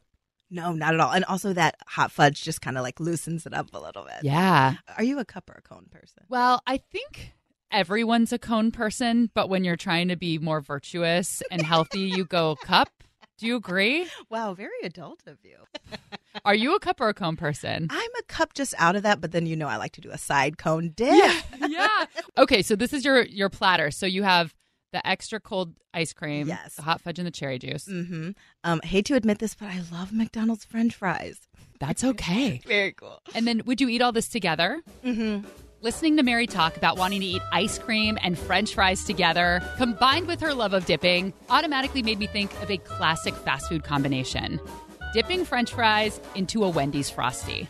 No, 0.50 0.72
not 0.72 0.92
at 0.94 1.00
all. 1.00 1.12
And 1.12 1.24
also 1.24 1.52
that 1.54 1.76
hot 1.86 2.10
fudge 2.12 2.42
just 2.42 2.60
kind 2.60 2.76
of 2.76 2.82
like 2.82 3.00
loosens 3.00 3.46
it 3.46 3.54
up 3.54 3.72
a 3.72 3.78
little 3.78 4.04
bit. 4.04 4.22
Yeah. 4.22 4.74
Are 4.98 5.04
you 5.04 5.18
a 5.18 5.24
cup 5.24 5.48
or 5.48 5.54
a 5.54 5.62
cone 5.62 5.86
person? 5.90 6.24
Well, 6.28 6.62
I 6.66 6.76
think 6.76 7.32
everyone's 7.70 8.32
a 8.34 8.38
cone 8.38 8.70
person, 8.70 9.30
but 9.34 9.48
when 9.48 9.64
you're 9.64 9.76
trying 9.76 10.08
to 10.08 10.16
be 10.16 10.38
more 10.38 10.60
virtuous 10.60 11.42
and 11.50 11.62
healthy, 11.62 12.00
you 12.00 12.24
go 12.26 12.56
cup. 12.56 12.90
Do 13.38 13.46
you 13.46 13.56
agree? 13.56 14.06
Wow, 14.30 14.54
very 14.54 14.70
adult 14.84 15.20
of 15.26 15.38
you. 15.44 15.56
Are 16.44 16.54
you 16.54 16.74
a 16.74 16.80
cup 16.80 17.00
or 17.00 17.08
a 17.10 17.14
cone 17.14 17.36
person? 17.36 17.86
I'm 17.90 18.10
a 18.18 18.22
cup 18.22 18.54
just 18.54 18.74
out 18.78 18.96
of 18.96 19.02
that, 19.02 19.20
but 19.20 19.32
then 19.32 19.44
you 19.46 19.56
know 19.56 19.68
I 19.68 19.76
like 19.76 19.92
to 19.92 20.00
do 20.00 20.10
a 20.10 20.16
side 20.18 20.56
cone 20.56 20.92
dip. 20.96 21.12
yeah. 21.68 22.06
Okay, 22.38 22.62
so 22.62 22.74
this 22.76 22.92
is 22.94 23.04
your 23.04 23.22
your 23.24 23.50
platter. 23.50 23.90
So 23.90 24.06
you 24.06 24.22
have 24.22 24.54
the 24.92 25.06
extra 25.06 25.38
cold 25.40 25.74
ice 25.92 26.12
cream, 26.14 26.48
Yes. 26.48 26.76
the 26.76 26.82
hot 26.82 27.00
fudge 27.02 27.18
and 27.18 27.26
the 27.26 27.30
cherry 27.30 27.58
juice. 27.58 27.84
Mm-hmm. 27.86 28.30
Um, 28.64 28.80
hate 28.84 29.04
to 29.06 29.14
admit 29.14 29.38
this, 29.38 29.54
but 29.54 29.68
I 29.68 29.82
love 29.92 30.12
McDonald's 30.12 30.64
French 30.64 30.94
fries. 30.94 31.40
That's 31.78 32.04
okay. 32.04 32.60
Very 32.66 32.92
cool. 32.92 33.20
And 33.34 33.46
then 33.46 33.62
would 33.66 33.80
you 33.80 33.88
eat 33.88 34.00
all 34.02 34.12
this 34.12 34.28
together? 34.28 34.80
Mm-hmm. 35.04 35.46
Listening 35.82 36.16
to 36.18 36.22
Mary 36.22 36.46
talk 36.46 36.76
about 36.76 36.96
wanting 36.96 37.22
to 37.22 37.26
eat 37.26 37.42
ice 37.50 37.76
cream 37.76 38.16
and 38.22 38.38
french 38.38 38.72
fries 38.72 39.02
together, 39.02 39.60
combined 39.78 40.28
with 40.28 40.40
her 40.40 40.54
love 40.54 40.74
of 40.74 40.86
dipping, 40.86 41.32
automatically 41.50 42.04
made 42.04 42.20
me 42.20 42.28
think 42.28 42.52
of 42.62 42.70
a 42.70 42.76
classic 42.76 43.34
fast 43.34 43.68
food 43.68 43.82
combination 43.82 44.60
dipping 45.12 45.44
french 45.44 45.72
fries 45.72 46.20
into 46.36 46.62
a 46.62 46.68
Wendy's 46.68 47.10
Frosty. 47.10 47.68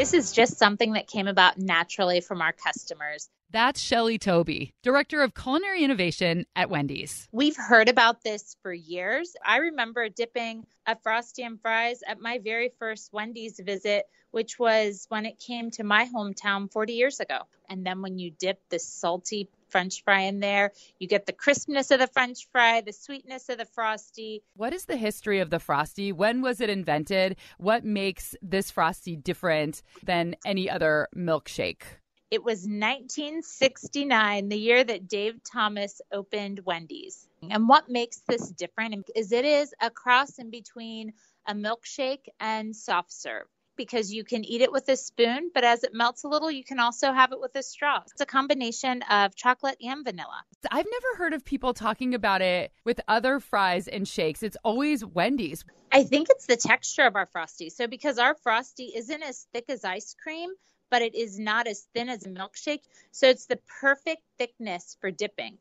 This 0.00 0.14
is 0.14 0.32
just 0.32 0.56
something 0.56 0.94
that 0.94 1.08
came 1.08 1.28
about 1.28 1.58
naturally 1.58 2.22
from 2.22 2.40
our 2.40 2.54
customers. 2.54 3.28
That's 3.50 3.78
Shelly 3.78 4.18
Thobae, 4.18 4.70
Director 4.82 5.20
of 5.20 5.34
Culinary 5.34 5.84
Innovation 5.84 6.46
at 6.56 6.70
Wendy's. 6.70 7.28
We've 7.32 7.54
heard 7.54 7.90
about 7.90 8.22
this 8.22 8.56
for 8.62 8.72
years. 8.72 9.36
I 9.44 9.58
remember 9.58 10.08
dipping 10.08 10.64
a 10.86 10.96
Frosty 10.96 11.42
and 11.42 11.60
fries 11.60 12.00
at 12.08 12.18
my 12.18 12.38
very 12.38 12.70
first 12.78 13.12
Wendy's 13.12 13.60
visit, 13.62 14.06
which 14.30 14.58
was 14.58 15.04
when 15.10 15.26
it 15.26 15.38
came 15.38 15.70
to 15.72 15.84
my 15.84 16.08
hometown 16.08 16.72
40 16.72 16.94
years 16.94 17.20
ago. 17.20 17.40
And 17.68 17.84
then 17.84 18.00
when 18.00 18.18
you 18.18 18.30
dip 18.30 18.58
this 18.70 18.88
salty 18.88 19.50
French 19.70 20.02
fry 20.04 20.22
in 20.22 20.40
there, 20.40 20.72
you 20.98 21.06
get 21.08 21.26
the 21.26 21.32
crispness 21.32 21.90
of 21.90 22.00
the 22.00 22.06
French 22.06 22.48
fry, 22.52 22.80
the 22.80 22.92
sweetness 22.92 23.48
of 23.48 23.58
the 23.58 23.64
Frosty. 23.64 24.42
What 24.56 24.72
is 24.72 24.84
the 24.84 24.96
history 24.96 25.40
of 25.40 25.50
the 25.50 25.58
Frosty? 25.58 26.12
When 26.12 26.42
was 26.42 26.60
it 26.60 26.70
invented? 26.70 27.36
What 27.58 27.84
makes 27.84 28.34
this 28.42 28.70
Frosty 28.70 29.16
different 29.16 29.82
than 30.02 30.36
any 30.44 30.68
other 30.68 31.08
milkshake? 31.16 31.82
It 32.30 32.44
was 32.44 32.60
1969, 32.60 34.48
the 34.48 34.56
year 34.56 34.84
that 34.84 35.08
Dave 35.08 35.42
Thomas 35.42 36.00
opened 36.12 36.60
Wendy's. 36.64 37.26
And 37.50 37.68
what 37.68 37.88
makes 37.88 38.22
this 38.28 38.50
different 38.50 39.10
is 39.16 39.32
it 39.32 39.44
is 39.44 39.74
a 39.80 39.90
cross 39.90 40.38
in 40.38 40.50
between 40.50 41.14
a 41.46 41.54
milkshake 41.54 42.28
and 42.38 42.76
soft 42.76 43.12
serve 43.12 43.46
because 43.80 44.12
you 44.12 44.24
can 44.24 44.44
eat 44.44 44.60
it 44.60 44.70
with 44.70 44.86
a 44.90 44.96
spoon, 44.96 45.50
but 45.54 45.64
as 45.64 45.84
it 45.84 45.94
melts 45.94 46.22
a 46.24 46.28
little, 46.28 46.50
you 46.50 46.62
can 46.62 46.78
also 46.78 47.14
have 47.14 47.32
it 47.32 47.40
with 47.40 47.56
a 47.56 47.62
straw. 47.62 48.02
It's 48.12 48.20
a 48.20 48.26
combination 48.26 49.00
of 49.08 49.34
chocolate 49.34 49.78
and 49.80 50.04
vanilla. 50.04 50.44
I've 50.70 50.84
never 50.84 51.16
heard 51.16 51.32
of 51.32 51.46
people 51.46 51.72
talking 51.72 52.14
about 52.14 52.42
it 52.42 52.72
with 52.84 53.00
other 53.08 53.40
fries 53.40 53.88
and 53.88 54.06
shakes. 54.06 54.42
It's 54.42 54.58
always 54.64 55.02
Wendy's. 55.02 55.64
I 55.90 56.02
think 56.02 56.28
it's 56.28 56.44
the 56.44 56.58
texture 56.58 57.06
of 57.06 57.16
our 57.16 57.24
Frosty. 57.24 57.70
So, 57.70 57.86
because 57.86 58.18
our 58.18 58.34
Frosty 58.34 58.92
isn't 58.94 59.22
as 59.22 59.46
thick 59.54 59.64
as 59.70 59.82
ice 59.82 60.14
cream, 60.22 60.50
but 60.90 61.00
it 61.00 61.14
is 61.14 61.38
not 61.38 61.66
as 61.66 61.86
thin 61.94 62.10
as 62.10 62.26
a 62.26 62.28
milkshake. 62.28 62.82
So, 63.12 63.28
it's 63.28 63.46
the 63.46 63.60
perfect 63.80 64.20
thickness 64.36 64.98
for 65.00 65.10
dipping. 65.10 65.56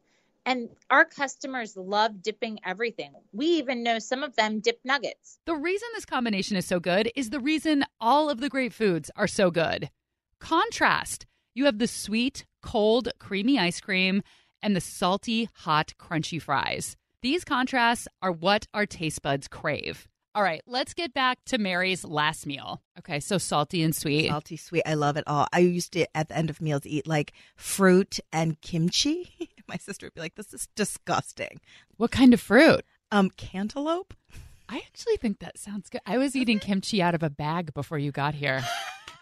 And 0.50 0.70
our 0.89 1.06
customers 1.06 1.77
love 1.77 2.24
dipping 2.24 2.58
everything. 2.65 3.13
We 3.32 3.46
even 3.60 3.84
know 3.84 4.00
some 4.00 4.24
of 4.24 4.36
them 4.36 4.62
dip 4.62 4.79
nuggets. 4.84 5.38
The 5.46 5.53
reason 5.53 5.88
this 5.94 6.08
combination 6.08 6.58
is 6.58 6.65
so 6.65 6.79
good 6.79 7.12
is 7.15 7.29
the 7.29 7.39
reason 7.39 7.86
all 8.01 8.32
of 8.32 8.39
the 8.39 8.50
great 8.50 8.74
foods 8.74 9.12
are 9.15 9.27
so 9.27 9.51
good. 9.51 9.91
Contrast. 10.39 11.27
You 11.53 11.65
have 11.65 11.77
the 11.77 11.86
sweet, 11.86 12.48
cold, 12.63 13.10
creamy 13.20 13.60
ice 13.60 13.79
cream 13.79 14.24
and 14.63 14.75
the 14.75 14.82
salty, 14.82 15.50
hot, 15.53 15.94
crunchy 16.00 16.41
fries. 16.41 16.98
These 17.22 17.44
contrasts 17.44 18.08
are 18.24 18.32
what 18.32 18.65
our 18.74 18.88
taste 18.88 19.22
buds 19.22 19.48
crave. 19.48 20.08
All 20.34 20.41
right, 20.41 20.62
let's 20.65 20.96
get 20.96 21.13
back 21.13 21.38
to 21.46 21.60
Mary's 21.60 22.03
last 22.03 22.48
meal. 22.48 22.82
Okay, 22.98 23.20
so 23.20 23.38
salty 23.38 23.84
and 23.84 23.96
sweet. 23.96 24.29
Salty, 24.29 24.58
sweet. 24.58 24.84
I 24.84 24.96
love 24.96 25.15
it 25.15 25.25
all. 25.27 25.48
I 25.53 25.60
used 25.60 25.94
to, 25.94 26.08
at 26.18 26.29
the 26.29 26.38
end 26.38 26.50
of 26.50 26.60
meals, 26.60 26.86
eat 26.86 27.06
like 27.06 27.34
fruit 27.56 28.20
and 28.34 28.60
kimchi. 28.62 29.50
My 29.69 29.77
sister 29.77 30.07
would 30.07 30.13
be 30.15 30.19
like, 30.21 30.35
this 30.35 30.53
is 30.53 30.67
disgusting. 30.75 31.61
What 31.97 32.11
kind 32.11 32.33
of 32.33 32.41
fruit? 32.41 32.83
Um, 33.11 33.29
cantaloupe? 33.29 34.13
I 34.67 34.77
actually 34.77 35.17
think 35.17 35.39
that 35.39 35.57
sounds 35.57 35.89
good. 35.89 36.01
I 36.05 36.17
was 36.17 36.35
eating 36.35 36.59
kimchi 36.59 37.01
out 37.01 37.15
of 37.15 37.23
a 37.23 37.29
bag 37.29 37.73
before 37.73 37.97
you 37.97 38.11
got 38.11 38.35
here, 38.35 38.61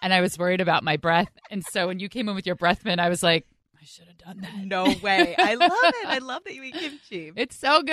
and 0.01 0.13
I 0.13 0.21
was 0.21 0.37
worried 0.37 0.61
about 0.61 0.83
my 0.83 0.97
breath. 0.97 1.31
And 1.51 1.63
so 1.63 1.87
when 1.87 1.99
you 1.99 2.09
came 2.09 2.27
in 2.27 2.35
with 2.35 2.45
your 2.45 2.55
breath 2.55 2.83
mint, 2.83 2.99
I 2.99 3.07
was 3.09 3.23
like, 3.23 3.45
I 3.79 3.85
should 3.85 4.07
have 4.07 4.17
done 4.17 4.41
that. 4.41 4.65
No 4.65 4.93
way. 5.01 5.35
I 5.37 5.55
love 5.55 5.71
it. 5.71 6.07
I 6.07 6.17
love 6.21 6.43
that 6.43 6.53
you 6.55 6.63
eat 6.63 6.73
kimchi. 6.73 7.31
It's 7.35 7.55
so 7.55 7.81
good. 7.81 7.87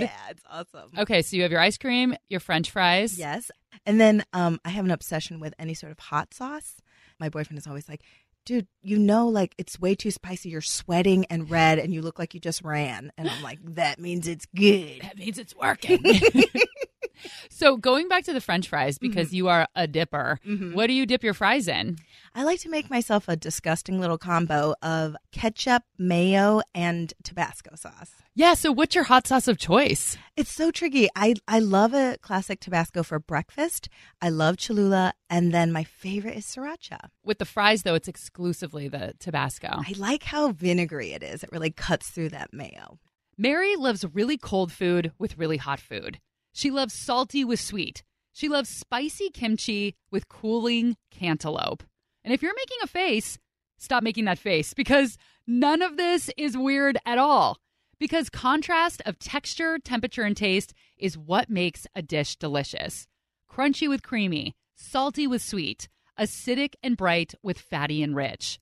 yeah, 0.00 0.10
it's 0.30 0.42
awesome. 0.48 0.90
Okay, 0.98 1.22
so 1.22 1.36
you 1.36 1.42
have 1.42 1.50
your 1.50 1.60
ice 1.60 1.78
cream, 1.78 2.14
your 2.28 2.40
french 2.40 2.70
fries. 2.70 3.18
Yes. 3.18 3.50
And 3.86 4.00
then 4.00 4.24
um, 4.32 4.60
I 4.64 4.68
have 4.70 4.84
an 4.84 4.90
obsession 4.92 5.40
with 5.40 5.54
any 5.58 5.74
sort 5.74 5.90
of 5.90 5.98
hot 5.98 6.34
sauce. 6.34 6.76
My 7.18 7.28
boyfriend 7.28 7.58
is 7.58 7.66
always 7.66 7.88
like, 7.88 8.02
dude, 8.44 8.66
you 8.82 8.98
know, 8.98 9.28
like 9.28 9.54
it's 9.58 9.78
way 9.80 9.94
too 9.94 10.10
spicy. 10.10 10.48
You're 10.50 10.60
sweating 10.60 11.24
and 11.26 11.50
red 11.50 11.78
and 11.78 11.92
you 11.92 12.02
look 12.02 12.18
like 12.18 12.34
you 12.34 12.40
just 12.40 12.62
ran. 12.62 13.12
And 13.18 13.28
I'm 13.28 13.42
like, 13.42 13.58
that 13.74 13.98
means 14.00 14.26
it's 14.26 14.46
good. 14.54 15.00
That 15.02 15.18
means 15.18 15.38
it's 15.38 15.54
working. 15.56 16.02
so 17.50 17.76
going 17.76 18.08
back 18.08 18.24
to 18.24 18.32
the 18.32 18.40
french 18.40 18.68
fries, 18.68 18.98
because 18.98 19.32
you 19.34 19.48
are 19.48 19.66
a 19.74 19.86
dipper, 19.86 20.40
Mhm. 20.46 20.74
what 20.74 20.86
do 20.86 20.92
you 20.94 21.04
dip 21.06 21.22
your 21.22 21.34
fries 21.34 21.68
in? 21.68 21.98
I 22.32 22.44
like 22.44 22.60
to 22.60 22.68
make 22.68 22.88
myself 22.88 23.28
a 23.28 23.34
disgusting 23.34 24.00
little 24.00 24.16
combo 24.16 24.74
of 24.82 25.16
ketchup, 25.32 25.82
mayo, 25.98 26.62
and 26.74 27.12
Tabasco 27.24 27.74
sauce. 27.74 28.12
Yeah, 28.36 28.54
so 28.54 28.70
what's 28.70 28.94
your 28.94 29.04
hot 29.04 29.26
sauce 29.26 29.48
of 29.48 29.58
choice? 29.58 30.16
It's 30.36 30.52
so 30.52 30.70
tricky. 30.70 31.08
I, 31.16 31.34
I 31.48 31.58
love 31.58 31.92
a 31.92 32.18
classic 32.22 32.60
Tabasco 32.60 33.02
for 33.02 33.18
breakfast. 33.18 33.88
I 34.22 34.28
love 34.28 34.58
Cholula. 34.58 35.12
And 35.28 35.52
then 35.52 35.72
my 35.72 35.82
favorite 35.82 36.36
is 36.36 36.46
Sriracha. 36.46 37.08
With 37.24 37.38
the 37.38 37.44
fries, 37.44 37.82
though, 37.82 37.96
it's 37.96 38.08
exclusively 38.08 38.86
the 38.86 39.14
Tabasco. 39.18 39.68
I 39.68 39.94
like 39.98 40.22
how 40.22 40.52
vinegary 40.52 41.12
it 41.12 41.24
is. 41.24 41.42
It 41.42 41.50
really 41.50 41.72
cuts 41.72 42.10
through 42.10 42.28
that 42.28 42.52
mayo. 42.52 42.98
Mary 43.36 43.74
loves 43.74 44.04
really 44.04 44.38
cold 44.38 44.70
food 44.70 45.12
with 45.18 45.36
really 45.36 45.56
hot 45.56 45.80
food. 45.80 46.20
She 46.52 46.70
loves 46.70 46.94
salty 46.94 47.44
with 47.44 47.58
sweet. 47.58 48.04
She 48.32 48.48
loves 48.48 48.68
spicy 48.68 49.30
kimchi 49.30 49.96
with 50.12 50.28
cooling 50.28 50.96
cantaloupe. 51.10 51.82
And 52.30 52.34
if 52.36 52.42
you're 52.42 52.54
making 52.54 52.76
a 52.84 52.86
face, 52.86 53.38
stop 53.76 54.04
making 54.04 54.26
that 54.26 54.38
face 54.38 54.72
because 54.72 55.18
none 55.48 55.82
of 55.82 55.96
this 55.96 56.30
is 56.36 56.56
weird 56.56 56.96
at 57.04 57.18
all. 57.18 57.58
Because 57.98 58.30
contrast 58.30 59.02
of 59.04 59.18
texture, 59.18 59.80
temperature, 59.80 60.22
and 60.22 60.36
taste 60.36 60.72
is 60.96 61.18
what 61.18 61.50
makes 61.50 61.88
a 61.96 62.02
dish 62.02 62.36
delicious. 62.36 63.08
Crunchy 63.50 63.88
with 63.88 64.04
creamy, 64.04 64.54
salty 64.76 65.26
with 65.26 65.42
sweet, 65.42 65.88
acidic 66.16 66.74
and 66.84 66.96
bright 66.96 67.34
with 67.42 67.58
fatty 67.58 68.00
and 68.00 68.14
rich. 68.14 68.60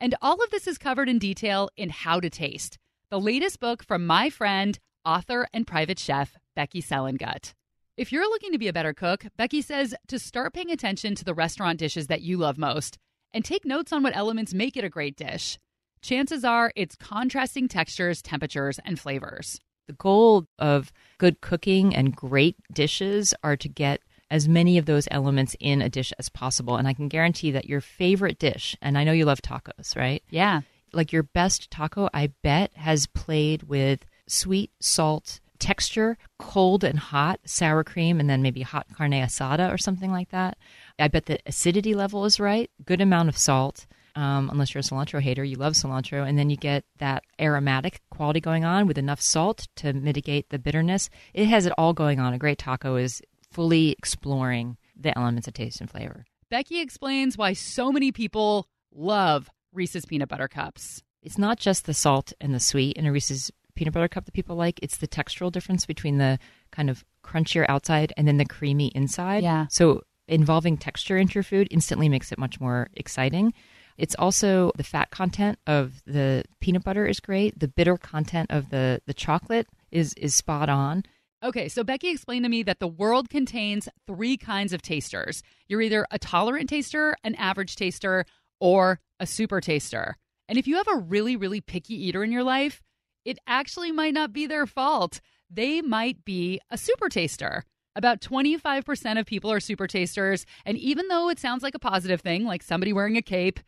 And 0.00 0.14
all 0.22 0.42
of 0.42 0.48
this 0.48 0.66
is 0.66 0.78
covered 0.78 1.10
in 1.10 1.18
detail 1.18 1.68
in 1.76 1.90
How 1.90 2.20
to 2.20 2.30
Taste, 2.30 2.78
the 3.10 3.20
latest 3.20 3.60
book 3.60 3.84
from 3.84 4.06
my 4.06 4.30
friend, 4.30 4.78
author, 5.04 5.46
and 5.52 5.66
private 5.66 5.98
chef, 5.98 6.38
Becky 6.56 6.80
Selengut. 6.80 7.52
If 7.98 8.12
you're 8.12 8.30
looking 8.30 8.52
to 8.52 8.58
be 8.58 8.68
a 8.68 8.72
better 8.72 8.94
cook, 8.94 9.26
Becky 9.36 9.60
says 9.60 9.94
to 10.08 10.18
start 10.18 10.54
paying 10.54 10.70
attention 10.70 11.14
to 11.16 11.24
the 11.26 11.34
restaurant 11.34 11.78
dishes 11.78 12.06
that 12.06 12.22
you 12.22 12.38
love 12.38 12.56
most 12.56 12.96
and 13.32 13.44
take 13.44 13.64
notes 13.64 13.92
on 13.92 14.02
what 14.02 14.16
elements 14.16 14.54
make 14.54 14.76
it 14.76 14.84
a 14.84 14.88
great 14.88 15.16
dish. 15.16 15.58
Chances 16.02 16.44
are 16.44 16.72
it's 16.76 16.96
contrasting 16.96 17.68
textures, 17.68 18.22
temperatures, 18.22 18.80
and 18.84 18.98
flavors. 18.98 19.58
The 19.86 19.92
goal 19.94 20.46
of 20.58 20.92
good 21.18 21.40
cooking 21.40 21.94
and 21.94 22.14
great 22.14 22.56
dishes 22.72 23.34
are 23.42 23.56
to 23.56 23.68
get 23.68 24.00
as 24.30 24.48
many 24.48 24.78
of 24.78 24.86
those 24.86 25.08
elements 25.10 25.56
in 25.58 25.82
a 25.82 25.88
dish 25.88 26.12
as 26.18 26.28
possible. 26.28 26.76
And 26.76 26.86
I 26.86 26.92
can 26.92 27.08
guarantee 27.08 27.50
that 27.50 27.68
your 27.68 27.80
favorite 27.80 28.38
dish, 28.38 28.76
and 28.80 28.96
I 28.96 29.04
know 29.04 29.12
you 29.12 29.24
love 29.24 29.42
tacos, 29.42 29.96
right? 29.96 30.22
Yeah. 30.30 30.60
Like 30.92 31.12
your 31.12 31.24
best 31.24 31.70
taco, 31.70 32.08
I 32.14 32.28
bet, 32.42 32.72
has 32.74 33.06
played 33.08 33.64
with 33.64 34.06
sweet, 34.26 34.70
salt, 34.80 35.40
texture, 35.58 36.16
cold 36.38 36.82
and 36.82 36.98
hot, 36.98 37.40
sour 37.44 37.84
cream, 37.84 38.18
and 38.18 38.28
then 38.28 38.42
maybe 38.42 38.62
hot 38.62 38.86
carne 38.94 39.12
asada 39.12 39.72
or 39.72 39.78
something 39.78 40.10
like 40.10 40.30
that. 40.30 40.56
I 41.00 41.08
bet 41.08 41.26
the 41.26 41.38
acidity 41.46 41.94
level 41.94 42.24
is 42.24 42.38
right, 42.38 42.70
good 42.84 43.00
amount 43.00 43.28
of 43.28 43.38
salt. 43.38 43.86
Um, 44.16 44.50
unless 44.50 44.74
you're 44.74 44.80
a 44.80 44.82
cilantro 44.82 45.20
hater, 45.20 45.44
you 45.44 45.56
love 45.56 45.74
cilantro, 45.74 46.28
and 46.28 46.36
then 46.36 46.50
you 46.50 46.56
get 46.56 46.84
that 46.98 47.22
aromatic 47.40 48.00
quality 48.10 48.40
going 48.40 48.64
on 48.64 48.88
with 48.88 48.98
enough 48.98 49.20
salt 49.20 49.68
to 49.76 49.92
mitigate 49.92 50.50
the 50.50 50.58
bitterness. 50.58 51.10
It 51.32 51.46
has 51.46 51.64
it 51.64 51.72
all 51.78 51.92
going 51.92 52.18
on. 52.18 52.34
A 52.34 52.38
great 52.38 52.58
taco 52.58 52.96
is 52.96 53.22
fully 53.52 53.92
exploring 53.92 54.76
the 54.96 55.16
elements 55.16 55.46
of 55.46 55.54
taste 55.54 55.80
and 55.80 55.88
flavor. 55.88 56.24
Becky 56.50 56.80
explains 56.80 57.38
why 57.38 57.52
so 57.52 57.92
many 57.92 58.10
people 58.10 58.66
love 58.92 59.48
Reese's 59.72 60.04
peanut 60.04 60.28
butter 60.28 60.48
cups. 60.48 61.02
It's 61.22 61.38
not 61.38 61.58
just 61.58 61.86
the 61.86 61.94
salt 61.94 62.32
and 62.40 62.52
the 62.52 62.60
sweet 62.60 62.96
in 62.96 63.06
a 63.06 63.12
Reese's 63.12 63.52
peanut 63.76 63.94
butter 63.94 64.08
cup 64.08 64.24
that 64.24 64.34
people 64.34 64.56
like. 64.56 64.80
It's 64.82 64.96
the 64.96 65.08
textural 65.08 65.52
difference 65.52 65.86
between 65.86 66.18
the 66.18 66.38
kind 66.72 66.90
of 66.90 67.04
crunchier 67.24 67.64
outside 67.68 68.12
and 68.16 68.26
then 68.26 68.38
the 68.38 68.44
creamy 68.44 68.88
inside. 68.88 69.44
Yeah. 69.44 69.66
So 69.70 70.02
involving 70.30 70.78
texture 70.78 71.18
into 71.18 71.34
your 71.34 71.42
food 71.42 71.68
instantly 71.70 72.08
makes 72.08 72.32
it 72.32 72.38
much 72.38 72.60
more 72.60 72.88
exciting. 72.94 73.52
It's 73.98 74.14
also 74.18 74.72
the 74.76 74.84
fat 74.84 75.10
content 75.10 75.58
of 75.66 76.02
the 76.06 76.44
peanut 76.60 76.84
butter 76.84 77.06
is 77.06 77.20
great. 77.20 77.58
The 77.58 77.68
bitter 77.68 77.98
content 77.98 78.50
of 78.50 78.70
the 78.70 79.02
the 79.06 79.12
chocolate 79.12 79.66
is 79.90 80.14
is 80.14 80.34
spot 80.34 80.70
on. 80.70 81.04
Okay, 81.42 81.68
so 81.68 81.82
Becky 81.82 82.08
explained 82.08 82.44
to 82.44 82.50
me 82.50 82.62
that 82.62 82.80
the 82.80 82.88
world 82.88 83.30
contains 83.30 83.88
three 84.06 84.36
kinds 84.36 84.72
of 84.72 84.82
tasters. 84.82 85.42
You're 85.68 85.80
either 85.80 86.06
a 86.10 86.18
tolerant 86.18 86.68
taster, 86.68 87.16
an 87.24 87.34
average 87.36 87.76
taster, 87.76 88.26
or 88.60 89.00
a 89.18 89.26
super 89.26 89.60
taster. 89.60 90.16
And 90.48 90.58
if 90.58 90.66
you 90.66 90.76
have 90.76 90.88
a 90.88 90.96
really, 90.96 91.36
really 91.36 91.60
picky 91.60 91.94
eater 92.06 92.22
in 92.22 92.32
your 92.32 92.42
life, 92.42 92.82
it 93.24 93.38
actually 93.46 93.90
might 93.90 94.14
not 94.14 94.32
be 94.32 94.46
their 94.46 94.66
fault. 94.66 95.20
They 95.50 95.80
might 95.80 96.24
be 96.24 96.60
a 96.70 96.76
super 96.76 97.08
taster. 97.08 97.64
About 97.96 98.20
25% 98.20 99.18
of 99.18 99.26
people 99.26 99.50
are 99.50 99.60
super 99.60 99.86
tasters. 99.86 100.46
And 100.64 100.78
even 100.78 101.08
though 101.08 101.28
it 101.28 101.38
sounds 101.40 101.62
like 101.62 101.74
a 101.74 101.80
positive 101.80 102.20
thing, 102.20 102.44
like 102.44 102.62
somebody 102.62 102.92
wearing 102.92 103.16
a 103.16 103.22
cape, 103.22 103.58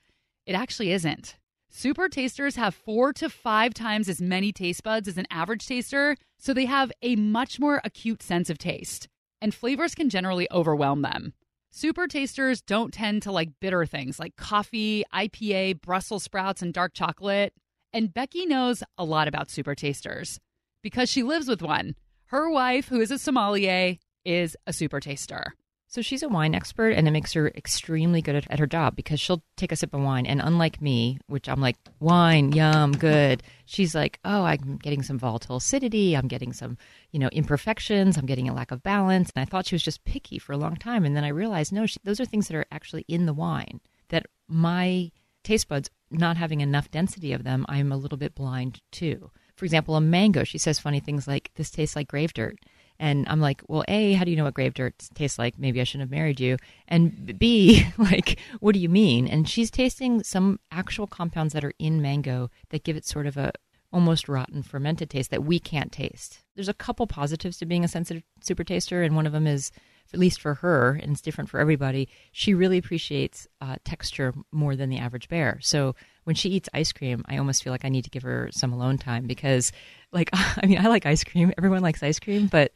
it 0.47 0.55
actually 0.55 0.93
isn't. 0.93 1.37
Super 1.71 2.09
tasters 2.09 2.57
have 2.57 2.75
four 2.75 3.12
to 3.14 3.29
five 3.29 3.75
times 3.75 4.09
as 4.09 4.21
many 4.21 4.52
taste 4.52 4.83
buds 4.83 5.09
as 5.09 5.17
an 5.17 5.26
average 5.31 5.67
taster, 5.67 6.17
so 6.38 6.52
they 6.52 6.67
have 6.67 6.93
a 7.00 7.17
much 7.17 7.59
more 7.59 7.81
acute 7.83 8.23
sense 8.23 8.50
of 8.50 8.59
taste. 8.59 9.09
And 9.41 9.55
flavors 9.55 9.95
can 9.95 10.11
generally 10.11 10.47
overwhelm 10.52 11.02
them. 11.02 11.33
Super 11.71 12.07
tasters 12.07 12.61
don't 12.61 12.93
tend 12.93 13.23
to 13.23 13.33
like 13.33 13.49
bitter 13.59 13.87
things 13.87 14.21
like 14.21 14.37
coffee, 14.37 15.05
IPA, 15.14 15.81
Brussels 15.81 16.23
sprouts, 16.23 16.61
and 16.61 16.75
dark 16.75 16.93
chocolate. 16.93 17.55
And 17.93 18.12
Becky 18.12 18.45
knows 18.45 18.85
a 18.99 19.05
lot 19.05 19.26
about 19.26 19.50
super 19.50 19.75
tasters 19.75 20.38
because 20.83 21.09
she 21.09 21.23
lives 21.23 21.49
with 21.49 21.62
one. 21.62 21.97
Her 22.26 22.50
wife, 22.50 22.88
who 22.88 23.00
is 23.00 23.11
a 23.11 23.19
sommelier, 23.19 23.97
is 24.25 24.57
a 24.67 24.73
super 24.73 25.00
taster. 25.00 25.55
So 25.93 26.00
she's 26.00 26.23
a 26.23 26.29
wine 26.29 26.55
expert, 26.55 26.93
and 26.93 27.07
it 27.07 27.11
makes 27.11 27.35
her 27.35 27.49
extremely 27.49 28.23
good 28.23 28.35
at, 28.35 28.50
at, 28.50 28.59
her 28.59 28.67
job 28.67 28.97
because 28.97 29.21
she'll 29.21 29.43
take 29.59 29.73
a 29.73 29.76
sip 29.76 29.93
of 29.93 30.00
wine. 30.00 30.25
And 30.25 30.41
unlike 30.41 30.81
me, 30.81 31.19
which 31.26 31.50
I'm 31.50 31.61
like, 31.61 31.76
wine, 32.00 32.52
yum, 32.52 32.93
good, 32.93 33.43
she's 33.67 33.95
like, 33.95 34.19
oh, 34.25 34.45
I'm 34.45 34.79
getting 34.79 35.02
some 35.02 35.19
volatile 35.19 35.57
acidity. 35.57 36.17
I'm 36.17 36.29
getting 36.29 36.55
some, 36.55 36.79
you 37.11 37.19
know, 37.19 37.29
imperfections. 37.29 38.17
I'm 38.17 38.25
getting 38.25 38.49
a 38.49 38.55
lack 38.55 38.71
of 38.71 38.83
balance. 38.83 39.31
And 39.37 39.43
I 39.43 39.45
thought 39.45 39.67
she 39.67 39.75
was 39.75 39.83
just 39.83 40.02
picky 40.05 40.38
for 40.38 40.55
a 40.55 40.57
long 40.57 40.76
time. 40.76 41.05
And 41.05 41.14
then 41.14 41.25
I 41.25 41.29
realized, 41.29 41.75
no, 41.75 41.85
she, 41.85 41.99
those 42.05 42.21
are 42.21 42.25
things 42.25 42.49
that 42.49 42.57
are 42.57 42.64
actually 42.73 43.05
in 43.07 43.26
the 43.26 43.35
wine 43.35 43.79
that 44.09 44.25
my 44.49 45.11
taste 45.45 45.69
buds, 45.69 45.91
not 46.11 46.38
having 46.38 46.62
enough 46.62 46.91
density 46.91 47.35
of 47.35 47.45
them, 47.45 47.67
I'm 47.69 47.93
a 47.93 47.99
little 47.99 48.19
bit 48.19 48.35
blind 48.35 48.81
to. 48.93 49.31
For 49.57 49.67
example, 49.67 49.97
a 49.97 50.00
mango, 50.00 50.45
she 50.45 50.57
says 50.57 50.79
funny 50.79 51.00
things 51.00 51.29
like, 51.29 51.50
this 51.57 51.71
tastes 51.71 51.97
like 51.97 52.09
grave 52.09 52.33
dirt. 52.33 52.59
And 53.02 53.26
I'm 53.28 53.40
like, 53.40 53.62
well, 53.66 53.82
A, 53.88 54.12
how 54.12 54.23
do 54.23 54.30
you 54.30 54.37
know 54.37 54.44
what 54.44 54.54
grave 54.54 54.75
dirt 54.75 54.94
tastes 55.12 55.37
like? 55.37 55.59
Maybe 55.59 55.80
I 55.80 55.85
shouldn't 55.85 56.09
have 56.09 56.16
married 56.16 56.38
you. 56.38 56.56
And 56.87 57.37
B, 57.37 57.85
like, 57.99 58.38
what 58.61 58.75
do 58.75 58.78
you 58.78 58.88
mean? 58.88 59.26
And 59.26 59.49
she's 59.49 59.73
tasting 59.73 60.23
some 60.23 60.61
actual 60.71 61.09
compounds 61.09 61.52
that 61.52 61.64
are 61.64 61.73
in 61.80 62.00
mango 62.00 62.49
that 62.68 62.85
give 62.85 62.97
it 62.97 63.04
sort 63.04 63.26
of 63.26 63.37
a 63.37 63.50
almost 63.92 64.28
rotten 64.28 64.62
fermented 64.62 65.11
taste 65.11 65.32
that 65.32 65.42
we 65.42 65.59
can't 65.59 65.90
taste. 65.90 66.44
There's 66.54 66.68
a 66.68 66.75
couple 66.75 67.09
positives 67.09 67.59
to 67.59 67.66
being 67.66 67.85
a 67.85 67.88
sensitive 67.88 68.23
super 68.40 68.62
taster, 68.62 69.02
and 69.02 69.16
one 69.16 69.26
of 69.26 69.32
them 69.32 69.49
is, 69.49 69.73
at 70.12 70.21
least 70.21 70.40
for 70.40 70.54
her, 70.54 70.99
and 71.02 71.12
it's 71.12 71.21
different 71.21 71.50
for 71.50 71.59
everybody, 71.59 72.09
she 72.33 72.54
really 72.54 72.78
appreciates 72.78 73.47
uh, 73.61 73.76
texture 73.85 74.35
more 74.50 74.76
than 74.76 74.90
the 74.90 74.99
average 74.99 75.28
bear. 75.28 75.59
So 75.62 75.95
when 76.25 76.37
she 76.37 76.50
eats 76.50 76.69
ice 76.75 76.92
cream, 76.92 77.25
I 77.26 77.38
almost 77.38 77.62
feel 77.62 77.73
like 77.73 77.85
I 77.85 77.88
need 77.88 78.04
to 78.04 78.11
give 78.11 78.23
her 78.23 78.49
some 78.52 78.73
alone 78.73 78.99
time 78.99 79.26
because, 79.26 79.73
like, 80.12 80.31
I 80.33 80.66
mean, 80.66 80.78
I 80.78 80.88
like 80.88 81.07
ice 81.07 81.25
cream. 81.25 81.52
Everyone 81.57 81.83
likes 81.83 82.02
ice 82.02 82.21
cream, 82.21 82.47
but 82.47 82.75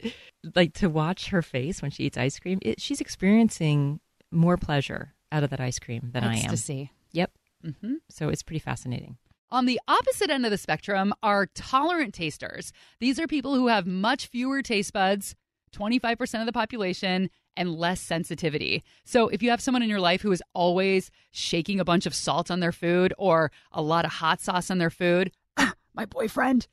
like 0.55 0.73
to 0.75 0.89
watch 0.89 1.29
her 1.29 1.41
face 1.41 1.81
when 1.81 1.91
she 1.91 2.03
eats 2.03 2.17
ice 2.17 2.39
cream, 2.39 2.59
it, 2.61 2.81
she's 2.81 3.01
experiencing 3.01 3.99
more 4.31 4.57
pleasure 4.57 5.13
out 5.31 5.43
of 5.43 5.49
that 5.51 5.59
ice 5.59 5.79
cream 5.79 6.09
than 6.13 6.23
I 6.23 6.35
am. 6.35 6.45
Ecstasy. 6.45 6.91
Yep. 7.11 7.31
Mm-hmm. 7.65 7.93
So 8.09 8.29
it's 8.29 8.43
pretty 8.43 8.59
fascinating. 8.59 9.17
On 9.49 9.65
the 9.65 9.79
opposite 9.87 10.29
end 10.29 10.45
of 10.45 10.51
the 10.51 10.57
spectrum 10.57 11.13
are 11.23 11.45
tolerant 11.45 12.13
tasters. 12.13 12.73
These 12.99 13.17
are 13.19 13.27
people 13.27 13.55
who 13.55 13.67
have 13.67 13.87
much 13.87 14.27
fewer 14.27 14.61
taste 14.61 14.91
buds, 14.91 15.35
25% 15.77 16.39
of 16.39 16.45
the 16.45 16.53
population, 16.53 17.29
and 17.57 17.75
less 17.75 17.99
sensitivity. 17.99 18.83
So 19.03 19.27
if 19.27 19.41
you 19.41 19.49
have 19.49 19.59
someone 19.59 19.81
in 19.81 19.89
your 19.89 19.99
life 19.99 20.21
who 20.21 20.31
is 20.31 20.43
always 20.53 21.11
shaking 21.31 21.79
a 21.79 21.85
bunch 21.85 22.05
of 22.05 22.15
salt 22.15 22.49
on 22.49 22.59
their 22.59 22.71
food 22.71 23.13
or 23.17 23.51
a 23.71 23.81
lot 23.81 24.05
of 24.05 24.11
hot 24.11 24.39
sauce 24.39 24.69
on 24.69 24.77
their 24.77 24.91
food, 24.91 25.31
my 25.93 26.05
boyfriend, 26.05 26.67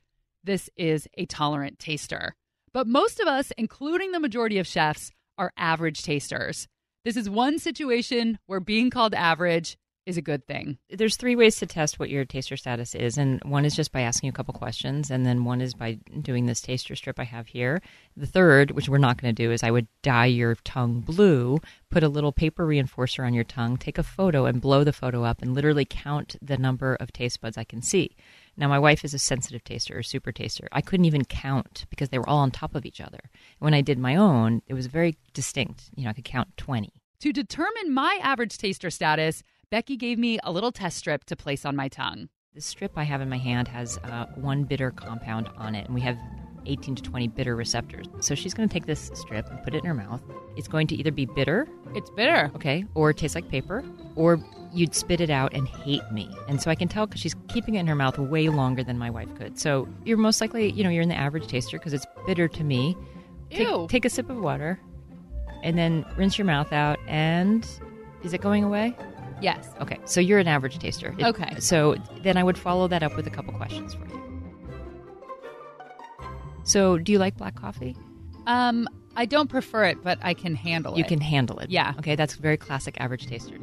this 0.45 0.69
is 0.77 1.09
a 1.15 1.25
tolerant 1.25 1.79
taster. 1.79 2.35
But 2.73 2.87
most 2.87 3.19
of 3.19 3.27
us, 3.27 3.51
including 3.57 4.13
the 4.13 4.21
majority 4.21 4.59
of 4.59 4.67
chefs, 4.67 5.11
are 5.39 5.53
average 5.57 6.03
tasters. 6.03 6.69
This 7.05 7.17
is 7.17 7.29
one 7.29 7.59
situation 7.59 8.39
where 8.47 8.61
being 8.61 8.91
called 8.91 9.15
average 9.15 9.77
is 10.07 10.17
a 10.17 10.23
good 10.23 10.47
thing. 10.47 10.79
There's 10.91 11.17
three 11.17 11.37
ways 11.37 11.57
to 11.57 11.67
test 11.67 11.99
what 11.99 12.11
your 12.11 12.25
taster 12.25 12.57
status 12.57 12.95
is, 12.95 13.17
and 13.17 13.43
one 13.45 13.65
is 13.65 13.75
just 13.75 13.93
by 13.93 14.03
asking 14.03 14.29
you 14.29 14.33
a 14.33 14.35
couple 14.35 14.55
questions, 14.55 15.11
and 15.11 15.25
then 15.25 15.45
one 15.45 15.61
is 15.61 15.75
by 15.75 15.99
doing 16.21 16.47
this 16.47 16.61
taster 16.61 16.95
strip 16.95 17.19
I 17.19 17.25
have 17.25 17.47
here. 17.47 17.81
The 18.17 18.27
third, 18.27 18.73
which 18.73 18.89
we're 18.89 18.99
not 18.99 19.21
going 19.21 19.35
to 19.35 19.43
do, 19.43 19.51
is 19.51 19.63
I 19.63 19.71
would 19.71 19.87
dye 20.03 20.27
your 20.27 20.57
tongue 20.57 21.01
blue, 21.01 21.59
put 21.91 22.03
a 22.03 22.09
little 22.09 22.33
paper 22.33 22.67
reinforcer 22.67 23.27
on 23.27 23.35
your 23.35 23.45
tongue, 23.45 23.77
take 23.77 23.99
a 23.99 24.03
photo, 24.03 24.45
and 24.45 24.61
blow 24.61 24.85
the 24.85 24.93
photo 24.93 25.25
up, 25.25 25.41
and 25.41 25.55
literally 25.55 25.87
count 25.89 26.37
the 26.43 26.59
number 26.59 26.97
of 26.97 27.13
taste 27.13 27.41
buds 27.41 27.57
I 27.57 27.65
can 27.65 27.81
see. 27.81 28.15
Now, 28.57 28.69
my 28.69 28.79
wife 28.79 29.05
is 29.05 29.15
a 29.15 29.19
sensitive 29.19 29.65
taster 29.65 29.99
or 29.99 30.03
super 30.03 30.33
taster. 30.33 30.69
I 30.71 30.81
couldn't 30.81 31.07
even 31.07 31.25
count 31.25 31.87
because 31.91 32.11
they 32.11 32.19
were 32.19 32.29
all 32.29 32.39
on 32.39 32.51
top 32.51 32.75
of 32.75 32.87
each 32.87 33.01
other. 33.01 33.31
When 33.59 33.75
I 33.75 33.81
did 33.81 33.99
my 33.99 34.17
own, 34.17 34.63
it 34.69 34.75
was 34.75 34.87
very 34.87 35.17
distinct. 35.33 35.91
You 35.97 36.05
know, 36.05 36.11
I 36.11 36.13
could 36.13 36.25
count 36.25 36.57
20. 36.57 36.93
To 37.21 37.33
determine 37.33 37.93
my 37.93 38.19
average 38.23 38.59
taster 38.59 38.91
status, 38.91 39.43
Becky 39.71 39.97
gave 39.97 40.19
me 40.19 40.39
a 40.43 40.53
little 40.53 40.73
test 40.73 40.99
strip 40.99 41.25
to 41.25 41.37
place 41.37 41.65
on 41.65 41.77
my 41.77 41.89
tongue. 41.89 42.29
The 42.55 42.61
strip 42.61 42.93
I 42.97 43.03
have 43.05 43.21
in 43.21 43.29
my 43.29 43.39
hand 43.39 43.69
has 43.69 43.99
uh, 44.05 44.27
one 44.37 44.65
bitter 44.65 44.91
compound 44.91 45.49
on 45.57 45.75
it, 45.75 45.87
and 45.87 45.95
we 45.95 46.01
have 46.03 46.17
18 46.67 46.95
to 46.97 47.03
20 47.03 47.29
bitter 47.29 47.57
receptors. 47.57 48.07
So 48.21 48.35
she's 48.35 48.55
going 48.55 48.69
to 48.69 48.73
take 48.73 48.87
this 48.87 49.11
strip 49.15 49.49
and 49.51 49.63
put 49.65 49.75
it 49.75 49.79
in 49.79 49.85
her 49.87 49.95
mouth. 49.95 50.23
It's 50.57 50.69
going 50.69 50.87
to 50.89 50.95
either 50.95 51.11
be 51.11 51.27
bitter, 51.27 51.67
It's 51.95 52.11
bitter. 52.11 52.51
okay, 52.55 52.85
or 52.95 53.13
taste 53.13 53.35
like 53.35 53.49
paper, 53.49 53.85
or 54.15 54.39
you'd 54.73 54.95
spit 54.95 55.21
it 55.21 55.31
out 55.31 55.53
and 55.53 55.67
hate 55.69 56.09
me. 56.13 56.29
And 56.49 56.61
so 56.63 56.71
I 56.71 56.75
can 56.75 56.89
tell 56.89 57.07
because 57.07 57.21
she's 57.21 57.35
keeping 57.49 57.75
it 57.75 57.81
in 57.81 57.87
her 57.87 57.95
mouth 57.95 58.19
way 58.19 58.49
longer 58.49 58.83
than 58.85 58.99
my 58.99 59.11
wife 59.11 59.35
could. 59.37 59.59
So 59.59 59.89
you're 60.05 60.17
most 60.17 60.41
likely, 60.41 60.71
you 60.71 60.85
know, 60.85 60.91
you're 60.91 61.03
in 61.03 61.09
the 61.09 61.17
average 61.17 61.49
taster 61.49 61.79
because 61.79 61.93
it's 61.93 62.07
bitter 62.27 62.49
to 62.49 62.65
me. 62.65 62.97
Take, 63.51 63.69
Ew. 63.69 63.87
take 63.91 64.05
a 64.05 64.11
sip 64.11 64.31
of 64.31 64.39
water, 64.39 64.79
and 65.63 65.77
then 65.77 66.05
rinse 66.17 66.39
your 66.39 66.45
mouth 66.47 66.73
out. 66.73 66.99
And 67.09 67.67
is 68.23 68.33
it 68.33 68.41
going 68.41 68.65
away? 68.65 68.97
Yes. 69.43 69.69
Okay, 69.81 69.99
so 70.05 70.21
you're 70.21 70.39
an 70.39 70.49
average 70.49 70.79
taster. 70.79 71.15
It- 71.19 71.25
Okay. 71.25 71.55
So 71.59 71.97
then 72.23 72.37
I 72.37 72.43
would 72.45 72.57
follow 72.59 72.89
that 72.89 73.03
up 73.03 73.17
with 73.17 73.27
a 73.27 73.31
couple 73.31 73.53
questions 73.55 73.95
for 73.95 74.07
you. 74.07 74.21
So, 76.63 76.97
do 76.99 77.13
you 77.13 77.19
like 77.19 77.37
black 77.37 77.55
coffee? 77.57 77.95
Um, 78.47 78.89
I 79.17 79.27
don't 79.27 79.49
prefer 79.49 79.85
it, 79.85 80.03
but 80.03 80.19
I 80.23 80.33
can 80.35 80.55
handle 80.55 80.93
You 80.93 81.05
it. 81.05 81.11
You 81.11 81.17
can 81.17 81.21
handle 81.21 81.59
it. 81.59 81.71
Yeah. 81.71 81.93
Okay, 81.99 82.17
that's 82.17 82.35
very 82.35 82.57
classic 82.57 82.97
average 83.01 83.27
taster. 83.27 83.57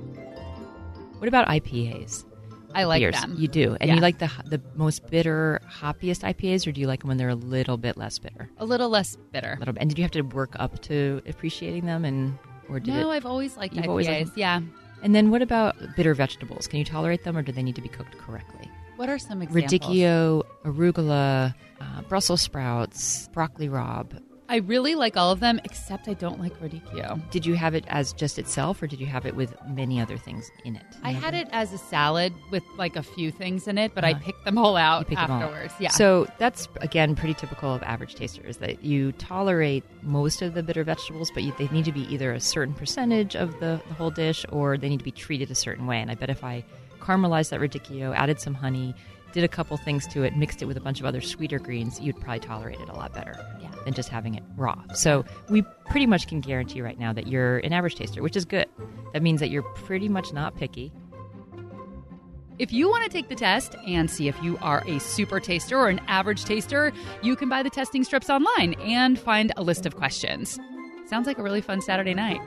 What 1.18 1.28
about 1.28 1.48
IPAs? 1.48 2.26
I 2.74 2.86
like 2.86 3.02
Beers? 3.02 3.20
them. 3.20 3.36
You 3.38 3.48
do, 3.50 3.76
and 3.82 3.90
Yeah. 3.90 3.96
you 3.96 4.02
like 4.02 4.20
the 4.20 4.32
the 4.46 4.62
most 4.76 5.10
bitter, 5.10 5.60
hoppiest 5.70 6.24
IPAs, 6.24 6.66
or 6.66 6.72
do 6.72 6.80
you 6.80 6.88
like 6.88 7.02
them 7.02 7.10
when 7.10 7.18
they're 7.18 7.28
a 7.30 7.36
little 7.36 7.76
bit 7.78 7.98
less 7.98 8.18
bitter? 8.18 8.50
a 8.60 8.66
little 8.66 8.88
less 8.90 9.18
bitter. 9.32 9.54
A 9.54 9.60
little 9.60 9.74
bit. 9.74 9.82
And 9.82 9.90
did 9.90 9.98
you 9.98 10.04
have 10.04 10.12
to 10.12 10.22
work 10.22 10.54
up 10.58 10.80
to 10.84 11.22
appreciating 11.28 11.86
them, 11.86 12.06
and 12.06 12.38
or 12.70 12.80
did 12.80 12.94
No, 12.94 13.10
it? 13.12 13.16
I've 13.16 13.26
always 13.26 13.58
liked 13.58 13.76
IPAs. 13.76 13.88
always 13.90 14.08
liked 14.08 14.38
yeah. 14.38 14.62
And 15.04 15.16
then 15.16 15.32
what 15.32 15.42
about 15.42 15.76
bitter 15.96 16.14
vegetables? 16.14 16.68
Can 16.68 16.80
you 16.80 16.86
tolerate 16.86 17.24
them, 17.24 17.36
or 17.38 17.42
do 17.42 17.52
they 17.52 17.64
need 17.64 17.76
to 17.76 17.82
be 17.82 17.90
cooked 17.90 18.18
correctly? 18.18 18.70
What 18.98 19.10
are 19.10 19.18
some 19.18 19.42
examples? 19.42 19.72
Radicchio, 19.82 20.44
arugula, 20.64 21.56
uh, 21.80 22.02
Brussels 22.04 22.42
sprouts, 22.42 23.28
broccoli 23.34 23.68
rabe. 23.68 24.22
I 24.52 24.58
really 24.58 24.96
like 24.96 25.16
all 25.16 25.32
of 25.32 25.40
them, 25.40 25.62
except 25.64 26.10
I 26.10 26.14
don't 26.14 26.38
like 26.40 26.54
radicchio. 26.60 27.22
Did 27.32 27.46
you 27.46 27.56
have 27.56 27.74
it 27.74 27.86
as 27.88 28.12
just 28.12 28.38
itself, 28.38 28.82
or 28.84 28.88
did 28.88 29.00
you 29.00 29.06
have 29.08 29.26
it 29.26 29.34
with 29.36 29.56
many 29.66 30.02
other 30.02 30.18
things 30.18 30.52
in 30.66 30.76
it? 30.76 30.84
I 31.04 31.12
had 31.14 31.34
it 31.34 31.48
as 31.54 31.72
a 31.72 31.78
salad 31.78 32.34
with 32.52 32.64
like 32.78 32.98
a 32.98 33.02
few 33.04 33.32
things 33.32 33.68
in 33.68 33.78
it, 33.78 33.96
but 33.96 34.04
I 34.04 34.12
Uh-huh. 34.12 34.22
picked 34.26 34.44
them 34.46 34.58
all 34.58 34.76
out 34.76 35.08
them 35.08 35.18
all. 35.32 35.42
afterwards. 35.42 35.74
Yeah. 35.80 35.90
So 35.90 36.28
that's 36.38 36.68
again 36.82 37.16
pretty 37.16 37.34
typical 37.34 37.74
of 37.74 37.82
average 37.84 38.16
tasters 38.16 38.58
that 38.58 38.84
you 38.84 39.14
tolerate 39.14 39.86
most 40.04 40.42
of 40.42 40.54
the 40.54 40.62
bitter 40.64 40.84
vegetables, 40.84 41.32
but 41.34 41.44
you, 41.44 41.54
they 41.58 41.70
need 41.70 41.86
to 41.86 41.94
be 41.94 42.02
either 42.14 42.34
a 42.34 42.40
certain 42.42 42.74
percentage 42.74 43.38
of 43.38 43.58
the, 43.62 43.82
the 43.88 43.94
whole 43.94 44.12
dish, 44.12 44.46
or 44.52 44.78
they 44.78 44.90
need 44.90 45.00
to 45.00 45.06
be 45.06 45.12
treated 45.12 45.50
a 45.50 45.56
certain 45.56 45.88
way. 45.88 46.02
And 46.02 46.12
I 46.12 46.16
bet 46.16 46.30
if 46.30 46.44
I 46.44 46.66
caramelized 47.00 47.50
that 47.52 47.62
radicchio, 47.62 48.14
added 48.16 48.40
some 48.42 48.54
honey, 48.54 48.94
did 49.34 49.44
a 49.44 49.48
couple 49.48 49.78
things 49.78 50.08
to 50.08 50.24
it, 50.24 50.36
mixed 50.36 50.62
it 50.62 50.66
with 50.66 50.78
a 50.78 50.82
bunch 50.82 51.00
of 51.00 51.06
other 51.06 51.22
sweeter 51.22 51.60
greens, 51.60 52.00
you'd 52.00 52.20
probably 52.20 52.40
tolerate 52.40 52.80
it 52.80 52.90
a 52.90 52.94
lot 52.94 53.14
better 53.14 53.34
Yeah. 53.62 53.70
than 53.86 53.94
just 53.94 54.10
having 54.10 54.36
it 54.36 54.44
raw. 54.58 54.82
So 54.94 55.26
we 55.50 55.64
pretty 55.90 56.06
much 56.06 56.28
can 56.28 56.42
guarantee 56.42 56.82
right 56.82 57.00
now 57.00 57.14
that 57.14 57.28
you're 57.28 57.58
an 57.60 57.74
average 57.74 57.96
taster, 57.96 58.22
which 58.22 58.36
is 58.36 58.46
good. 58.46 58.68
That 59.14 59.22
means 59.24 59.40
that 59.40 59.50
you're 59.50 59.64
pretty 59.64 60.10
much 60.10 60.34
not 60.34 60.56
picky. 60.56 60.92
If 62.60 62.72
you 62.72 62.90
want 62.90 63.04
to 63.06 63.10
take 63.10 63.28
the 63.28 63.36
test 63.36 63.76
and 63.88 64.10
see 64.12 64.28
if 64.28 64.40
you 64.44 64.58
are 64.62 64.84
a 64.88 65.00
super 65.00 65.40
taster 65.40 65.78
or 65.80 65.90
an 65.90 66.00
average 66.08 66.46
taster, 66.46 66.92
you 67.24 67.36
can 67.36 67.50
buy 67.50 67.64
the 67.64 67.72
testing 67.72 68.04
strips 68.04 68.30
online 68.30 68.76
and 68.82 69.18
find 69.18 69.52
a 69.58 69.64
list 69.64 69.86
of 69.88 69.96
questions. 69.96 70.60
Sounds 71.08 71.26
like 71.26 71.40
a 71.40 71.44
really 71.44 71.62
fun 71.62 71.82
Saturday 71.82 72.14
night. 72.14 72.40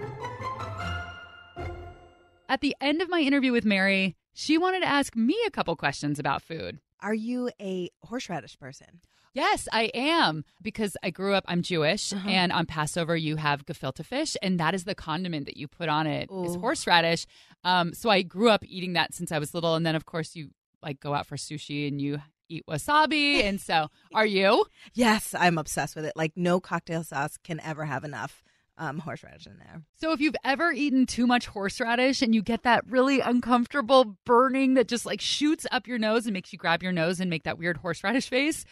At 2.49 2.61
the 2.61 2.77
end 2.81 3.03
of 3.03 3.09
my 3.09 3.21
interview 3.21 3.51
with 3.53 3.65
Mary, 3.65 4.15
she 4.35 4.59
wanted 4.59 4.81
to 4.81 4.87
ask 4.89 5.17
me 5.17 5.37
a 5.47 5.51
couple 5.51 5.75
questions 5.77 6.19
about 6.19 6.43
food. 6.43 6.79
Are 7.01 7.15
you 7.15 7.51
a 7.61 7.91
horseradish 8.03 8.59
person? 8.59 9.01
Yes, 9.33 9.67
I 9.73 9.85
am 9.95 10.45
because 10.63 10.97
I 11.03 11.11
grew 11.11 11.35
up. 11.35 11.45
I'm 11.49 11.61
Jewish, 11.63 12.13
Uh-huh. 12.13 12.29
and 12.29 12.53
on 12.53 12.67
Passover 12.67 13.17
you 13.17 13.37
have 13.37 13.67
gefilte 13.67 14.05
fish, 14.05 14.37
and 14.43 14.61
that 14.61 14.75
is 14.75 14.85
the 14.85 14.95
condiment 14.95 15.47
that 15.47 15.57
you 15.57 15.67
put 15.67 15.89
on 15.89 16.07
it 16.07 16.31
is 16.31 16.57
Ooh. 16.57 16.61
horseradish. 16.61 17.27
Um, 17.65 17.93
so 17.95 18.11
I 18.11 18.23
grew 18.23 18.49
up 18.51 18.65
eating 18.65 18.93
that 18.93 19.13
since 19.13 19.33
I 19.33 19.39
was 19.41 19.53
little, 19.55 19.75
and 19.75 19.85
then 19.85 19.97
of 19.97 20.05
course 20.07 20.37
you 20.37 20.51
like 20.83 21.01
go 21.01 21.15
out 21.15 21.27
for 21.27 21.37
sushi 21.37 21.89
and 21.89 22.01
you 22.01 22.21
eat 22.49 22.65
wasabi, 22.69 23.43
and 23.43 23.61
so 23.61 23.89
are 24.15 24.27
you? 24.27 24.65
Yes, 24.95 25.35
I'm 25.37 25.59
obsessed 25.59 25.97
with 25.97 26.05
it. 26.05 26.13
Like 26.15 26.33
no 26.37 26.61
cocktail 26.61 27.03
sauce 27.03 27.37
can 27.43 27.59
ever 27.61 27.85
have 27.87 28.05
enough 28.05 28.45
um, 28.79 28.99
horseradish 29.01 29.47
in 29.47 29.59
there. 29.59 29.83
So 30.01 30.13
if 30.13 30.21
you've 30.21 30.37
ever 30.45 30.73
eaten 30.73 31.07
too 31.07 31.27
much 31.27 31.47
horseradish 31.47 32.23
and 32.23 32.35
you 32.35 32.43
get 32.43 32.63
that 32.63 32.85
really 32.89 33.21
uncomfortable 33.21 34.17
burning 34.25 34.75
that 34.75 34.89
just 34.89 35.07
like 35.07 35.21
shoots 35.21 35.67
up 35.71 35.87
your 35.87 35.99
nose 35.99 36.27
and 36.27 36.35
makes 36.35 36.53
you 36.53 36.59
grab 36.59 36.83
your 36.83 36.93
nose 36.93 37.21
and 37.21 37.31
make 37.31 37.45
that 37.45 37.59
weird 37.59 37.79
horseradish 37.79 38.29
face. 38.29 38.65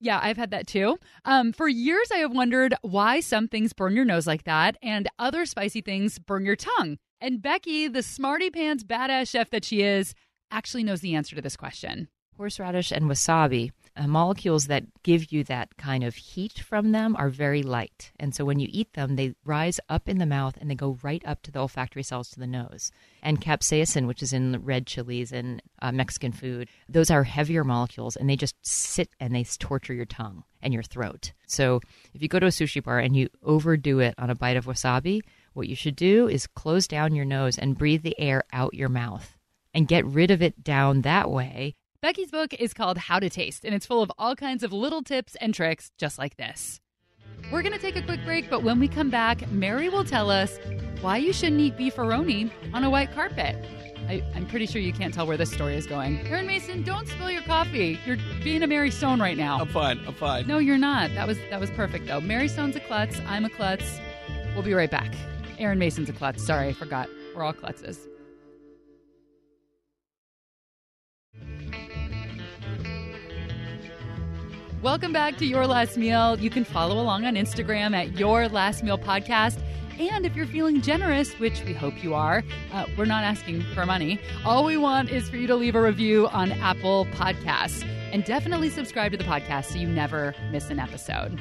Yeah, 0.00 0.20
I've 0.22 0.36
had 0.36 0.52
that 0.52 0.66
too. 0.66 0.96
Um, 1.24 1.52
for 1.52 1.68
years, 1.68 2.08
I 2.12 2.18
have 2.18 2.30
wondered 2.32 2.74
why 2.82 3.20
some 3.20 3.48
things 3.48 3.72
burn 3.72 3.96
your 3.96 4.04
nose 4.04 4.26
like 4.26 4.44
that 4.44 4.76
and 4.80 5.08
other 5.18 5.44
spicy 5.44 5.80
things 5.80 6.18
burn 6.18 6.44
your 6.44 6.56
tongue. 6.56 6.98
And 7.20 7.42
Becky, 7.42 7.88
the 7.88 8.02
smarty 8.02 8.50
pants 8.50 8.84
badass 8.84 9.28
chef 9.28 9.50
that 9.50 9.64
she 9.64 9.82
is, 9.82 10.14
actually 10.52 10.84
knows 10.84 11.00
the 11.00 11.16
answer 11.16 11.34
to 11.34 11.42
this 11.42 11.56
question. 11.56 12.08
Horseradish 12.38 12.92
and 12.92 13.06
wasabi, 13.06 13.72
uh, 13.96 14.06
molecules 14.06 14.68
that 14.68 14.84
give 15.02 15.32
you 15.32 15.42
that 15.44 15.76
kind 15.76 16.04
of 16.04 16.14
heat 16.14 16.60
from 16.60 16.92
them, 16.92 17.16
are 17.16 17.30
very 17.30 17.64
light. 17.64 18.12
And 18.20 18.32
so 18.32 18.44
when 18.44 18.60
you 18.60 18.68
eat 18.70 18.92
them, 18.92 19.16
they 19.16 19.34
rise 19.44 19.80
up 19.88 20.08
in 20.08 20.18
the 20.18 20.24
mouth 20.24 20.56
and 20.60 20.70
they 20.70 20.76
go 20.76 20.98
right 21.02 21.20
up 21.26 21.42
to 21.42 21.50
the 21.50 21.58
olfactory 21.58 22.04
cells 22.04 22.30
to 22.30 22.38
the 22.38 22.46
nose. 22.46 22.92
And 23.24 23.40
capsaicin, 23.40 24.06
which 24.06 24.22
is 24.22 24.32
in 24.32 24.64
red 24.64 24.86
chilies 24.86 25.32
and 25.32 25.60
uh, 25.82 25.90
Mexican 25.90 26.30
food, 26.30 26.68
those 26.88 27.10
are 27.10 27.24
heavier 27.24 27.64
molecules 27.64 28.14
and 28.14 28.30
they 28.30 28.36
just 28.36 28.54
sit 28.62 29.08
and 29.18 29.34
they 29.34 29.42
torture 29.42 29.94
your 29.94 30.06
tongue 30.06 30.44
and 30.62 30.72
your 30.72 30.84
throat. 30.84 31.32
So 31.48 31.80
if 32.14 32.22
you 32.22 32.28
go 32.28 32.38
to 32.38 32.46
a 32.46 32.50
sushi 32.50 32.80
bar 32.80 33.00
and 33.00 33.16
you 33.16 33.30
overdo 33.42 33.98
it 33.98 34.14
on 34.16 34.30
a 34.30 34.36
bite 34.36 34.56
of 34.56 34.66
wasabi, 34.66 35.22
what 35.54 35.66
you 35.66 35.74
should 35.74 35.96
do 35.96 36.28
is 36.28 36.46
close 36.46 36.86
down 36.86 37.16
your 37.16 37.24
nose 37.24 37.58
and 37.58 37.76
breathe 37.76 38.04
the 38.04 38.16
air 38.16 38.44
out 38.52 38.74
your 38.74 38.88
mouth 38.88 39.36
and 39.74 39.88
get 39.88 40.06
rid 40.06 40.30
of 40.30 40.40
it 40.40 40.62
down 40.62 41.02
that 41.02 41.28
way 41.32 41.74
Becky's 42.00 42.30
book 42.30 42.54
is 42.54 42.72
called 42.74 42.96
How 42.96 43.18
to 43.18 43.28
Taste, 43.28 43.64
and 43.64 43.74
it's 43.74 43.84
full 43.84 44.02
of 44.02 44.12
all 44.18 44.36
kinds 44.36 44.62
of 44.62 44.72
little 44.72 45.02
tips 45.02 45.34
and 45.40 45.52
tricks 45.52 45.90
just 45.98 46.16
like 46.16 46.36
this. 46.36 46.80
We're 47.50 47.62
going 47.62 47.72
to 47.72 47.78
take 47.80 47.96
a 47.96 48.02
quick 48.02 48.24
break, 48.24 48.48
but 48.48 48.62
when 48.62 48.78
we 48.78 48.86
come 48.86 49.10
back, 49.10 49.50
Mary 49.50 49.88
will 49.88 50.04
tell 50.04 50.30
us 50.30 50.60
why 51.00 51.16
you 51.16 51.32
shouldn't 51.32 51.60
eat 51.60 51.76
beefaroni 51.76 52.52
on 52.72 52.84
a 52.84 52.90
white 52.90 53.12
carpet. 53.12 53.56
I, 54.08 54.22
I'm 54.36 54.46
pretty 54.46 54.66
sure 54.66 54.80
you 54.80 54.92
can't 54.92 55.12
tell 55.12 55.26
where 55.26 55.36
this 55.36 55.50
story 55.50 55.74
is 55.74 55.88
going. 55.88 56.24
Aaron 56.28 56.46
Mason, 56.46 56.84
don't 56.84 57.08
spill 57.08 57.32
your 57.32 57.42
coffee. 57.42 57.98
You're 58.06 58.18
being 58.44 58.62
a 58.62 58.68
Mary 58.68 58.92
Stone 58.92 59.20
right 59.20 59.36
now. 59.36 59.58
I'm 59.58 59.66
fine. 59.66 59.98
I'm 60.06 60.14
fine. 60.14 60.46
No, 60.46 60.58
you're 60.58 60.78
not. 60.78 61.12
That 61.14 61.26
was 61.26 61.36
that 61.50 61.58
was 61.58 61.68
perfect 61.70 62.06
though. 62.06 62.20
Mary 62.20 62.46
Stone's 62.46 62.76
a 62.76 62.80
klutz. 62.80 63.20
I'm 63.26 63.44
a 63.44 63.50
klutz. 63.50 63.98
We'll 64.54 64.62
be 64.62 64.72
right 64.72 64.90
back. 64.90 65.12
Aaron 65.58 65.80
Mason's 65.80 66.08
a 66.08 66.12
klutz. 66.12 66.44
Sorry, 66.46 66.68
I 66.68 66.72
forgot. 66.72 67.08
We're 67.34 67.42
all 67.42 67.52
klutzes. 67.52 68.06
Welcome 74.82 75.12
back 75.12 75.36
to 75.38 75.44
Your 75.44 75.66
Last 75.66 75.96
Meal. 75.96 76.38
You 76.38 76.50
can 76.50 76.62
follow 76.62 77.00
along 77.00 77.24
on 77.24 77.34
Instagram 77.34 77.96
at 77.96 78.16
Your 78.16 78.48
Last 78.48 78.84
Meal 78.84 78.96
Podcast. 78.96 79.60
And 79.98 80.24
if 80.24 80.36
you're 80.36 80.46
feeling 80.46 80.82
generous, 80.82 81.36
which 81.40 81.64
we 81.64 81.72
hope 81.72 82.04
you 82.04 82.14
are, 82.14 82.44
uh, 82.72 82.86
we're 82.96 83.04
not 83.04 83.24
asking 83.24 83.62
for 83.74 83.84
money. 83.84 84.20
All 84.44 84.64
we 84.64 84.76
want 84.76 85.10
is 85.10 85.28
for 85.28 85.36
you 85.36 85.48
to 85.48 85.56
leave 85.56 85.74
a 85.74 85.82
review 85.82 86.28
on 86.28 86.52
Apple 86.52 87.06
Podcasts. 87.06 87.84
And 88.12 88.24
definitely 88.24 88.70
subscribe 88.70 89.10
to 89.10 89.18
the 89.18 89.24
podcast 89.24 89.64
so 89.64 89.78
you 89.78 89.88
never 89.88 90.32
miss 90.52 90.70
an 90.70 90.78
episode. 90.78 91.40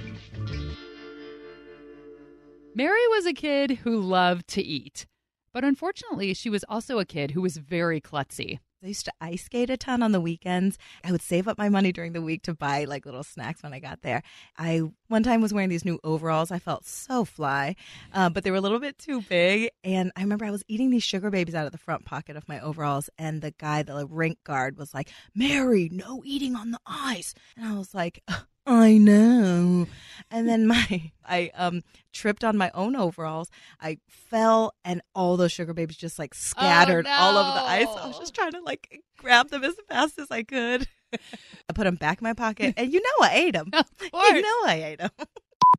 Mary 2.74 3.08
was 3.10 3.28
a 3.28 3.34
kid 3.34 3.70
who 3.84 4.02
loved 4.02 4.48
to 4.48 4.64
eat. 4.64 5.06
But 5.54 5.64
unfortunately, 5.64 6.34
she 6.34 6.50
was 6.50 6.66
also 6.68 6.98
a 6.98 7.06
kid 7.06 7.32
who 7.32 7.42
was 7.42 7.58
very 7.58 8.02
klutzy. 8.02 8.58
I 8.84 8.88
used 8.88 9.06
to 9.06 9.14
ice 9.20 9.44
skate 9.44 9.70
a 9.70 9.78
ton 9.78 10.04
on 10.04 10.12
the 10.12 10.22
weekends. 10.22 10.78
I 11.04 11.12
would 11.12 11.22
save 11.22 11.48
up 11.48 11.58
my 11.58 11.68
money 11.68 11.92
during 11.92 12.14
the 12.14 12.22
week 12.22 12.44
to 12.44 12.54
buy 12.54 12.84
like 12.84 13.06
little 13.06 13.24
snacks 13.24 13.64
when 13.64 13.74
I 13.74 13.80
got 13.80 14.02
there. 14.02 14.22
I 14.58 14.84
one 15.08 15.24
time 15.24 15.42
was 15.42 15.54
wearing 15.54 15.70
these 15.70 15.86
new 15.86 16.00
overalls. 16.04 16.52
I 16.52 16.60
felt 16.60 16.86
so 16.86 17.26
fly, 17.26 17.76
uh, 18.14 18.30
but 18.30 18.44
they 18.44 18.52
were 18.52 18.58
a 18.58 18.62
little 18.62 18.80
bit 18.80 18.98
too 19.00 19.22
big. 19.22 19.70
And 19.84 20.12
I 20.16 20.22
remember 20.22 20.46
I 20.46 20.52
was 20.52 20.64
eating 20.68 20.92
these 20.92 21.04
sugar 21.04 21.32
babies 21.32 21.56
out 21.56 21.66
of 21.66 21.72
the 21.72 21.78
front 21.78 22.06
pocket 22.06 22.36
of 22.38 22.48
my 22.48 22.60
overalls, 22.60 23.10
and 23.18 23.42
the 23.42 23.52
guy, 23.52 23.82
the 23.84 24.06
rink 24.06 24.38
guard, 24.44 24.78
was 24.78 24.94
like, 24.94 25.10
"Mary, 25.34 25.90
no 25.92 26.22
eating 26.24 26.56
on 26.56 26.72
the 26.72 26.80
ice." 26.86 27.34
And 27.56 27.66
I 27.68 27.78
was 27.78 27.94
like. 27.94 28.24
I 28.68 28.98
know. 28.98 29.88
And 30.30 30.48
then 30.48 30.68
my 30.68 31.12
I 31.26 31.52
um 31.56 31.84
tripped 32.14 32.44
on 32.44 32.58
my 32.58 32.70
own 32.74 32.96
overalls. 32.96 33.50
I 33.82 33.98
fell 34.10 34.74
and 34.84 35.02
all 35.16 35.38
those 35.38 35.52
sugar 35.52 35.74
babies 35.74 35.98
just 35.98 36.20
like 36.20 36.34
scattered 36.34 37.08
all 37.08 37.38
over 37.38 37.52
the 37.52 37.66
ice. 37.66 37.88
I 37.88 38.08
was 38.08 38.20
just 38.20 38.36
trying 38.36 38.52
to 38.52 38.62
like 38.62 39.02
grab 39.18 39.50
them 39.50 39.64
as 39.64 39.76
fast 39.88 40.20
as 40.20 40.30
I 40.30 40.44
could. 40.44 40.88
I 41.14 41.74
put 41.74 41.86
them 41.86 41.96
back 41.96 42.20
in 42.20 42.26
my 42.26 42.34
pocket 42.34 42.74
and 42.78 42.92
you 42.92 43.02
know 43.02 43.26
I 43.26 43.32
ate 43.36 43.54
them. 43.54 43.72
You 43.74 44.42
know 44.42 44.62
I 44.66 44.84
ate 44.86 45.00
them. 45.00 45.12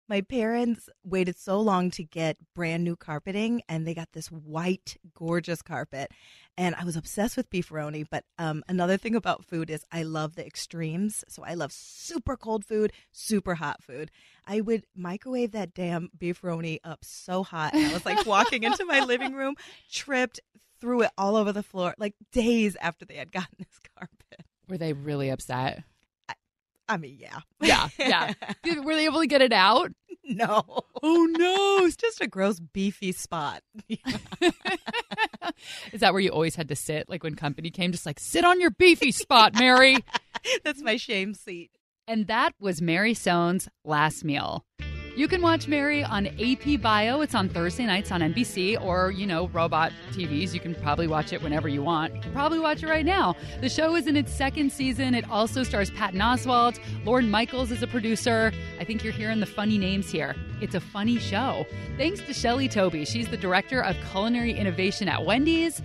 My 0.09 0.23
parents 0.23 0.89
waited 1.05 1.39
so 1.39 1.61
long 1.61 1.91
to 1.93 2.03
get 2.03 2.39
brand 2.55 2.83
new 2.83 2.97
carpeting, 2.97 3.61
and 3.69 3.87
they 3.87 3.93
got 3.93 4.13
this 4.13 4.29
white, 4.29 4.97
gorgeous 5.15 5.61
carpet. 5.61 6.11
And 6.57 6.75
I 6.75 6.85
was 6.85 6.97
obsessed 6.97 7.37
with 7.37 7.51
beefaroni. 7.51 8.07
But 8.11 8.25
um, 8.39 8.65
another 8.69 8.97
thing 8.97 9.15
about 9.15 9.45
food 9.45 9.69
is 9.69 9.85
I 9.93 10.05
love 10.05 10.35
the 10.35 10.47
extremes. 10.47 11.25
So 11.29 11.45
I 11.45 11.53
love 11.53 11.73
super 11.73 12.39
cold 12.39 12.65
food, 12.65 12.93
super 13.13 13.57
hot 13.57 13.83
food. 13.83 14.11
I 14.47 14.63
would 14.63 14.87
microwave 14.97 15.53
that 15.53 15.75
damn 15.75 16.09
beefaroni 16.19 16.79
up 16.85 17.01
so 17.05 17.43
hot. 17.43 17.75
And 17.75 17.87
I 17.87 17.93
was 17.93 18.07
like 18.07 18.25
walking 18.25 18.63
into 18.63 18.87
my 18.87 19.01
living 19.01 19.35
room, 19.35 19.57
tripped, 19.93 20.41
threw 20.81 21.03
it 21.03 21.11
all 21.19 21.37
over 21.37 21.53
the 21.53 21.63
floor, 21.63 21.95
like 21.99 22.15
days 22.33 22.77
after 22.81 23.05
they 23.05 23.17
had 23.17 23.31
gotten 23.31 23.57
this 23.59 23.79
carpet. 23.99 24.47
Were 24.69 24.79
they 24.79 24.95
really 24.95 25.29
upset? 25.29 25.85
I 26.89 26.97
mean, 26.97 27.19
yeah. 27.19 27.41
Yeah, 27.61 27.89
yeah. 27.99 28.33
Were 28.83 28.95
they 28.95 29.05
able 29.05 29.21
to 29.21 29.27
get 29.27 29.43
it 29.43 29.53
out? 29.53 29.93
no. 30.29 30.63
Oh 31.03 31.27
no! 31.31 31.85
It's 31.87 31.97
just 31.97 32.21
a 32.21 32.27
gross, 32.27 32.61
beefy 32.61 33.13
spot. 33.13 33.63
Is 35.93 36.01
that 36.01 36.13
where 36.13 36.21
you 36.21 36.31
always 36.31 36.55
had 36.57 36.69
to 36.69 36.77
sit? 36.77 37.09
Like 37.09 37.23
when 37.23 37.35
company 37.35 37.71
came, 37.71 37.93
just 37.93 38.07
like 38.07 38.21
sit 38.21 38.45
on 38.45 38.61
your 38.61 38.71
beefy 38.71 39.13
spot, 39.13 39.55
Mary. 39.59 39.97
That's 40.65 40.83
my 40.83 40.97
shame 40.97 41.35
seat. 41.35 41.71
And 42.07 42.27
that 42.29 42.53
was 42.61 42.81
Mary 42.81 43.15
Sohn's 43.15 43.69
last 43.85 44.25
meal. 44.25 44.65
You 45.19 45.27
can 45.27 45.43
watch 45.43 45.67
Mary 45.67 46.05
on 46.05 46.29
AP 46.29 46.81
Bio. 46.81 47.23
It's 47.23 47.35
on 47.35 47.49
Thursday 47.49 47.87
nights 47.87 48.13
on 48.13 48.21
NBC 48.21 48.81
or, 48.81 49.11
you 49.11 49.27
know, 49.27 49.49
robot 49.49 49.91
TVs. 50.13 50.55
You 50.55 50.61
can 50.61 50.77
probably 50.77 51.09
watch 51.09 51.33
it 51.33 51.43
whenever 51.43 51.67
you 51.67 51.83
want. 51.83 52.15
You 52.15 52.21
can 52.21 52.33
probably 52.33 52.61
watch 52.61 52.85
it 52.85 52.87
right 52.87 53.05
now. 53.05 53.35
The 53.61 53.69
show 53.69 53.97
is 53.97 54.07
in 54.07 54.17
its 54.17 54.33
second 54.33 54.71
season. 54.71 55.17
It 55.17 55.29
also 55.29 55.65
stars 55.65 55.91
Patton 55.91 56.21
Oswalt. 56.21 56.79
Lorne 57.05 57.29
Michaels 57.29 57.73
is 57.73 57.83
a 57.83 57.89
producer. 57.89 58.53
I 58.79 58.85
think 58.85 59.03
you're 59.03 59.13
hearing 59.13 59.41
the 59.41 59.47
funny 59.47 59.77
names 59.77 60.09
here. 60.09 60.37
It's 60.61 60.77
a 60.77 60.81
funny 60.81 61.19
show. 61.19 61.67
Thanks 61.97 62.21
to 62.21 62.33
Shelly 62.33 62.69
Thobae. 62.69 63.05
She's 63.05 63.27
the 63.27 63.37
director 63.37 63.83
of 63.83 63.97
culinary 64.13 64.53
innovation 64.53 65.09
at 65.09 65.27
Wendy's. 65.27 65.83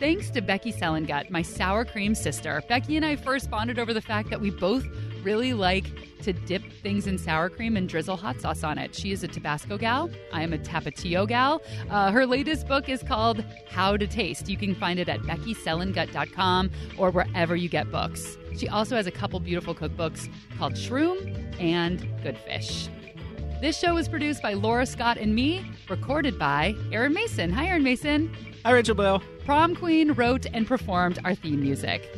Thanks 0.00 0.30
to 0.30 0.40
Becky 0.40 0.72
Selengut, 0.72 1.30
my 1.30 1.42
sour 1.42 1.84
cream 1.84 2.16
sister. 2.16 2.60
Becky 2.68 2.96
and 2.96 3.06
I 3.06 3.14
first 3.14 3.48
bonded 3.48 3.78
over 3.78 3.94
the 3.94 4.02
fact 4.02 4.30
that 4.30 4.40
we 4.40 4.50
both 4.50 4.84
really 5.24 5.52
like 5.52 5.86
to 6.22 6.32
dip 6.32 6.62
things 6.82 7.06
in 7.06 7.18
sour 7.18 7.48
cream 7.48 7.76
and 7.76 7.88
drizzle 7.88 8.16
hot 8.16 8.40
sauce 8.40 8.62
on 8.64 8.78
it. 8.78 8.94
She 8.94 9.12
is 9.12 9.22
a 9.24 9.28
Tabasco 9.28 9.76
gal. 9.76 10.10
I 10.32 10.42
am 10.42 10.52
a 10.52 10.58
Tapatio 10.58 11.26
gal. 11.26 11.62
Uh, 11.90 12.10
her 12.10 12.26
latest 12.26 12.66
book 12.66 12.88
is 12.88 13.02
called 13.02 13.44
How 13.68 13.96
to 13.96 14.06
Taste. 14.06 14.48
You 14.48 14.56
can 14.56 14.74
find 14.74 14.98
it 14.98 15.08
at 15.08 15.20
beckyselengut.com 15.20 16.70
or 16.98 17.10
wherever 17.10 17.56
you 17.56 17.68
get 17.68 17.90
books. 17.90 18.38
She 18.56 18.68
also 18.68 18.96
has 18.96 19.06
a 19.06 19.10
couple 19.10 19.40
beautiful 19.40 19.74
cookbooks 19.74 20.28
called 20.58 20.74
Shroom 20.74 21.60
and 21.60 22.08
Good 22.22 22.38
Fish. 22.38 22.88
This 23.60 23.78
show 23.78 23.94
was 23.94 24.08
produced 24.08 24.42
by 24.42 24.54
Laura 24.54 24.84
Scott 24.84 25.16
and 25.16 25.34
me, 25.34 25.64
recorded 25.88 26.38
by 26.38 26.74
Aaron 26.92 27.14
Mason. 27.14 27.50
Hi, 27.50 27.66
Aaron 27.66 27.82
Mason. 27.82 28.32
Hi, 28.64 28.72
Rachel 28.72 28.94
Bell. 28.94 29.22
Prom 29.44 29.74
Queen 29.74 30.12
wrote 30.12 30.46
and 30.52 30.66
performed 30.66 31.18
our 31.24 31.34
theme 31.34 31.60
music. 31.60 32.10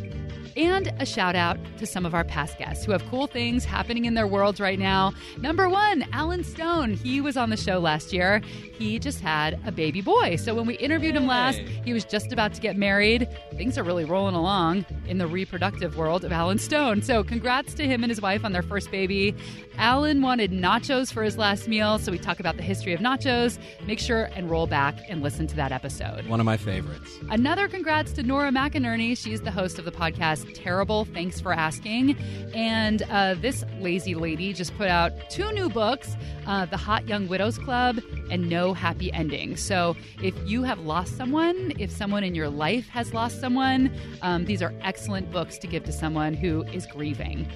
And 0.56 0.92
a 0.98 1.04
shout 1.04 1.36
out 1.36 1.58
to 1.78 1.86
some 1.86 2.06
of 2.06 2.14
our 2.14 2.24
past 2.24 2.58
guests 2.58 2.84
who 2.84 2.92
have 2.92 3.04
cool 3.10 3.26
things 3.26 3.64
happening 3.64 4.06
in 4.06 4.14
their 4.14 4.26
worlds 4.26 4.58
right 4.58 4.78
now. 4.78 5.12
Number 5.38 5.68
one, 5.68 6.06
Alan 6.12 6.44
Stone. 6.44 6.94
He 6.94 7.20
was 7.20 7.36
on 7.36 7.50
the 7.50 7.56
show 7.56 7.78
last 7.78 8.12
year. 8.12 8.40
He 8.78 8.98
just 8.98 9.20
had 9.20 9.60
a 9.66 9.72
baby 9.72 10.00
boy. 10.00 10.36
So 10.36 10.54
when 10.54 10.66
we 10.66 10.76
interviewed 10.76 11.14
him 11.14 11.26
last, 11.26 11.58
he 11.58 11.92
was 11.92 12.04
just 12.04 12.32
about 12.32 12.54
to 12.54 12.60
get 12.60 12.76
married. 12.76 13.28
Things 13.56 13.76
are 13.76 13.82
really 13.82 14.04
rolling 14.04 14.34
along 14.34 14.86
in 15.06 15.18
the 15.18 15.26
reproductive 15.26 15.96
world 15.96 16.24
of 16.24 16.32
Alan 16.32 16.58
Stone. 16.58 17.02
So 17.02 17.22
congrats 17.22 17.74
to 17.74 17.86
him 17.86 18.02
and 18.02 18.10
his 18.10 18.22
wife 18.22 18.44
on 18.44 18.52
their 18.52 18.62
first 18.62 18.90
baby. 18.90 19.34
Alan 19.76 20.22
wanted 20.22 20.52
nachos 20.52 21.12
for 21.12 21.22
his 21.22 21.36
last 21.36 21.68
meal, 21.68 21.98
so 21.98 22.10
we 22.10 22.18
talk 22.18 22.40
about 22.40 22.56
the 22.56 22.62
history 22.62 22.94
of 22.94 23.00
nachos. 23.00 23.58
Make 23.86 23.98
sure 23.98 24.30
and 24.34 24.50
roll 24.50 24.66
back 24.66 24.98
and 25.08 25.22
listen 25.22 25.46
to 25.48 25.56
that 25.56 25.70
episode. 25.70 26.26
One 26.26 26.40
of 26.40 26.46
my 26.46 26.56
favorites. 26.56 27.18
Another 27.28 27.68
congrats 27.68 28.12
to 28.12 28.22
Nora 28.22 28.50
McInerney. 28.50 29.16
She's 29.16 29.42
the 29.42 29.50
host 29.50 29.78
of 29.78 29.84
the 29.84 29.92
podcast 29.92 30.45
Terrible. 30.54 31.04
Thanks 31.04 31.40
for 31.40 31.52
asking. 31.52 32.16
And 32.54 33.02
uh, 33.10 33.34
this 33.34 33.64
lazy 33.80 34.14
lady 34.14 34.52
just 34.52 34.76
put 34.76 34.88
out 34.88 35.12
two 35.30 35.52
new 35.52 35.68
books 35.68 36.16
uh, 36.46 36.64
The 36.66 36.76
Hot 36.76 37.08
Young 37.08 37.28
Widows 37.28 37.58
Club 37.58 37.98
and 38.30 38.48
No 38.48 38.72
Happy 38.72 39.12
Ending. 39.12 39.56
So 39.56 39.96
if 40.22 40.34
you 40.46 40.62
have 40.62 40.78
lost 40.80 41.16
someone, 41.16 41.72
if 41.78 41.90
someone 41.90 42.24
in 42.24 42.34
your 42.34 42.48
life 42.48 42.88
has 42.88 43.12
lost 43.12 43.40
someone, 43.40 43.92
um, 44.22 44.44
these 44.44 44.62
are 44.62 44.72
excellent 44.82 45.30
books 45.30 45.58
to 45.58 45.66
give 45.66 45.84
to 45.84 45.92
someone 45.92 46.34
who 46.34 46.62
is 46.64 46.86
grieving. 46.86 47.48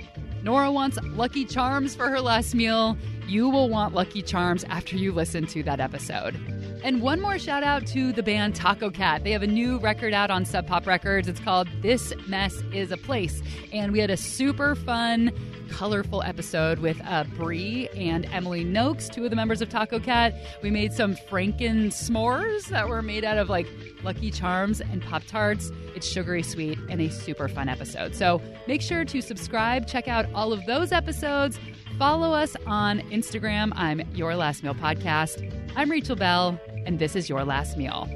Nora 0.43 0.73
wants 0.73 0.99
Lucky 1.03 1.45
Charms 1.45 1.95
for 1.95 2.09
her 2.09 2.21
last 2.21 2.55
meal. 2.55 2.97
You 3.29 3.49
will 3.49 3.69
want 3.69 3.95
Lucky 3.95 4.23
Charms 4.23 4.65
after 4.65 4.97
you 4.97 5.13
listen 5.13 5.47
to 5.49 5.63
that 5.65 5.81
episode. 5.81 6.35
And 6.83 7.03
one 7.03 7.21
more 7.21 7.39
shout 7.39 7.63
out 7.63 7.87
to 7.89 8.11
the 8.13 8.23
band 8.23 8.55
Taco 8.55 8.91
Cat. 8.91 9.23
They 9.23 9.33
have 9.33 9.43
a 9.43 9.47
new 9.47 9.79
record 9.79 10.15
out 10.15 10.31
on 10.31 10.47
Sub 10.47 10.67
Pop 10.67 10.87
Records. 10.87 11.29
It's 11.29 11.41
called 11.41 11.69
This 11.83 12.15
Mess 12.27 12.63
is 12.73 12.91
a 12.91 12.97
Place. 12.97 13.43
And 13.73 13.93
we 13.93 13.99
had 13.99 14.09
a 14.09 14.17
super 14.17 14.75
fun, 14.75 15.31
colorful 15.71 16.23
episode 16.23 16.79
with 16.79 16.99
uh, 17.07 17.25
Bree 17.37 17.89
and 17.95 18.25
Emily 18.33 18.65
Nokes, 18.65 19.11
two 19.13 19.25
of 19.25 19.31
the 19.31 19.37
members 19.37 19.61
of 19.61 19.69
Taco 19.69 20.01
Cat. 20.01 20.35
We 20.63 20.71
made 20.71 20.95
some 20.95 21.17
Franken 21.17 21.89
s'mores 21.89 22.69
that 22.69 22.89
were 22.89 23.03
made 23.03 23.25
out 23.25 23.37
of 23.37 23.51
like 23.51 23.67
Lucky 24.03 24.31
Charms 24.31 24.81
and 24.81 25.03
Pop 25.03 25.25
Tarts. 25.27 25.71
It's 25.95 26.07
sugary 26.09 26.43
sweet 26.43 26.79
and 26.89 27.01
a 27.03 27.11
super 27.11 27.47
fun 27.49 27.69
episode. 27.69 28.15
So 28.15 28.41
make 28.67 28.81
sure 28.81 29.05
to 29.05 29.21
subscribe, 29.21 29.87
check 29.87 30.09
out 30.09 30.27
all 30.35 30.55
of 30.55 30.65
those 30.65 30.93
episodes. 30.93 31.59
Follow 32.01 32.33
us 32.33 32.57
on 32.67 33.01
Instagram. 33.11 33.73
I'm 33.77 34.01
Your 34.15 34.35
Last 34.35 34.63
Meal 34.63 34.75
Podcast. 34.75 35.53
I'm 35.77 35.91
Rachel 35.91 36.17
Bell, 36.17 36.59
and 36.87 36.99
this 36.99 37.15
is 37.15 37.29
Your 37.29 37.45
Last 37.45 37.77
Meal. 37.77 38.09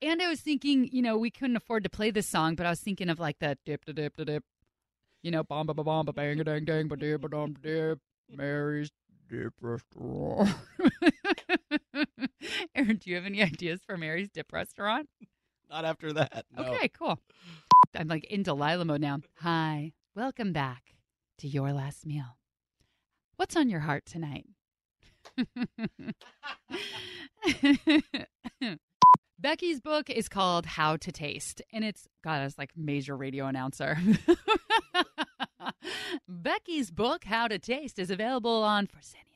And 0.00 0.22
I 0.22 0.30
was 0.30 0.40
thinking, 0.40 0.88
you 0.90 1.02
know, 1.02 1.18
we 1.18 1.30
couldn't 1.30 1.56
afford 1.56 1.84
to 1.84 1.90
play 1.90 2.10
this 2.10 2.26
song, 2.26 2.54
but 2.54 2.64
I 2.64 2.70
was 2.70 2.80
thinking 2.80 3.10
of 3.10 3.20
like 3.20 3.40
that 3.40 3.58
dip 3.66 3.84
da 3.84 3.92
dip 3.92 4.16
da 4.16 4.24
dip, 4.24 4.44
you 5.22 5.30
know, 5.30 5.42
bomba 5.42 5.74
ba 5.74 5.84
bomba 5.84 6.14
bang 6.14 6.40
a 6.40 6.44
dang 6.44 6.64
dang 6.64 6.88
ba 6.88 6.96
dip 6.96 7.20
ba 7.20 7.28
dum 7.28 7.56
dip, 7.62 7.98
Mary's 8.30 8.90
Dip 9.28 9.52
Restaurant. 9.60 10.48
Aaron, 12.74 12.96
do 12.96 13.10
you 13.10 13.16
have 13.16 13.26
any 13.26 13.42
ideas 13.42 13.82
for 13.86 13.98
Mary's 13.98 14.30
Dip 14.30 14.50
Restaurant? 14.50 15.10
Not 15.70 15.84
after 15.84 16.12
that. 16.14 16.46
No. 16.56 16.64
Okay, 16.64 16.88
cool. 16.88 17.20
I'm 17.94 18.08
like 18.08 18.24
in 18.24 18.42
Delilah 18.42 18.84
mode 18.84 19.00
now. 19.00 19.20
Hi, 19.38 19.92
welcome 20.16 20.52
back 20.52 20.96
to 21.38 21.46
Your 21.46 21.72
Last 21.72 22.04
Meal. 22.04 22.36
What's 23.36 23.54
on 23.56 23.68
your 23.68 23.78
heart 23.80 24.04
tonight? 24.04 24.46
Becky's 29.38 29.80
book 29.80 30.10
is 30.10 30.28
called 30.28 30.66
How 30.66 30.96
to 30.96 31.12
Taste, 31.12 31.62
and 31.72 31.84
it's 31.84 32.08
God, 32.24 32.42
it's 32.42 32.58
like 32.58 32.72
major 32.76 33.16
radio 33.16 33.46
announcer. 33.46 33.96
Becky's 36.28 36.90
book, 36.90 37.24
How 37.24 37.46
to 37.46 37.60
Taste, 37.60 38.00
is 38.00 38.10
available 38.10 38.64
on 38.64 38.88
Fresenius 38.88 39.29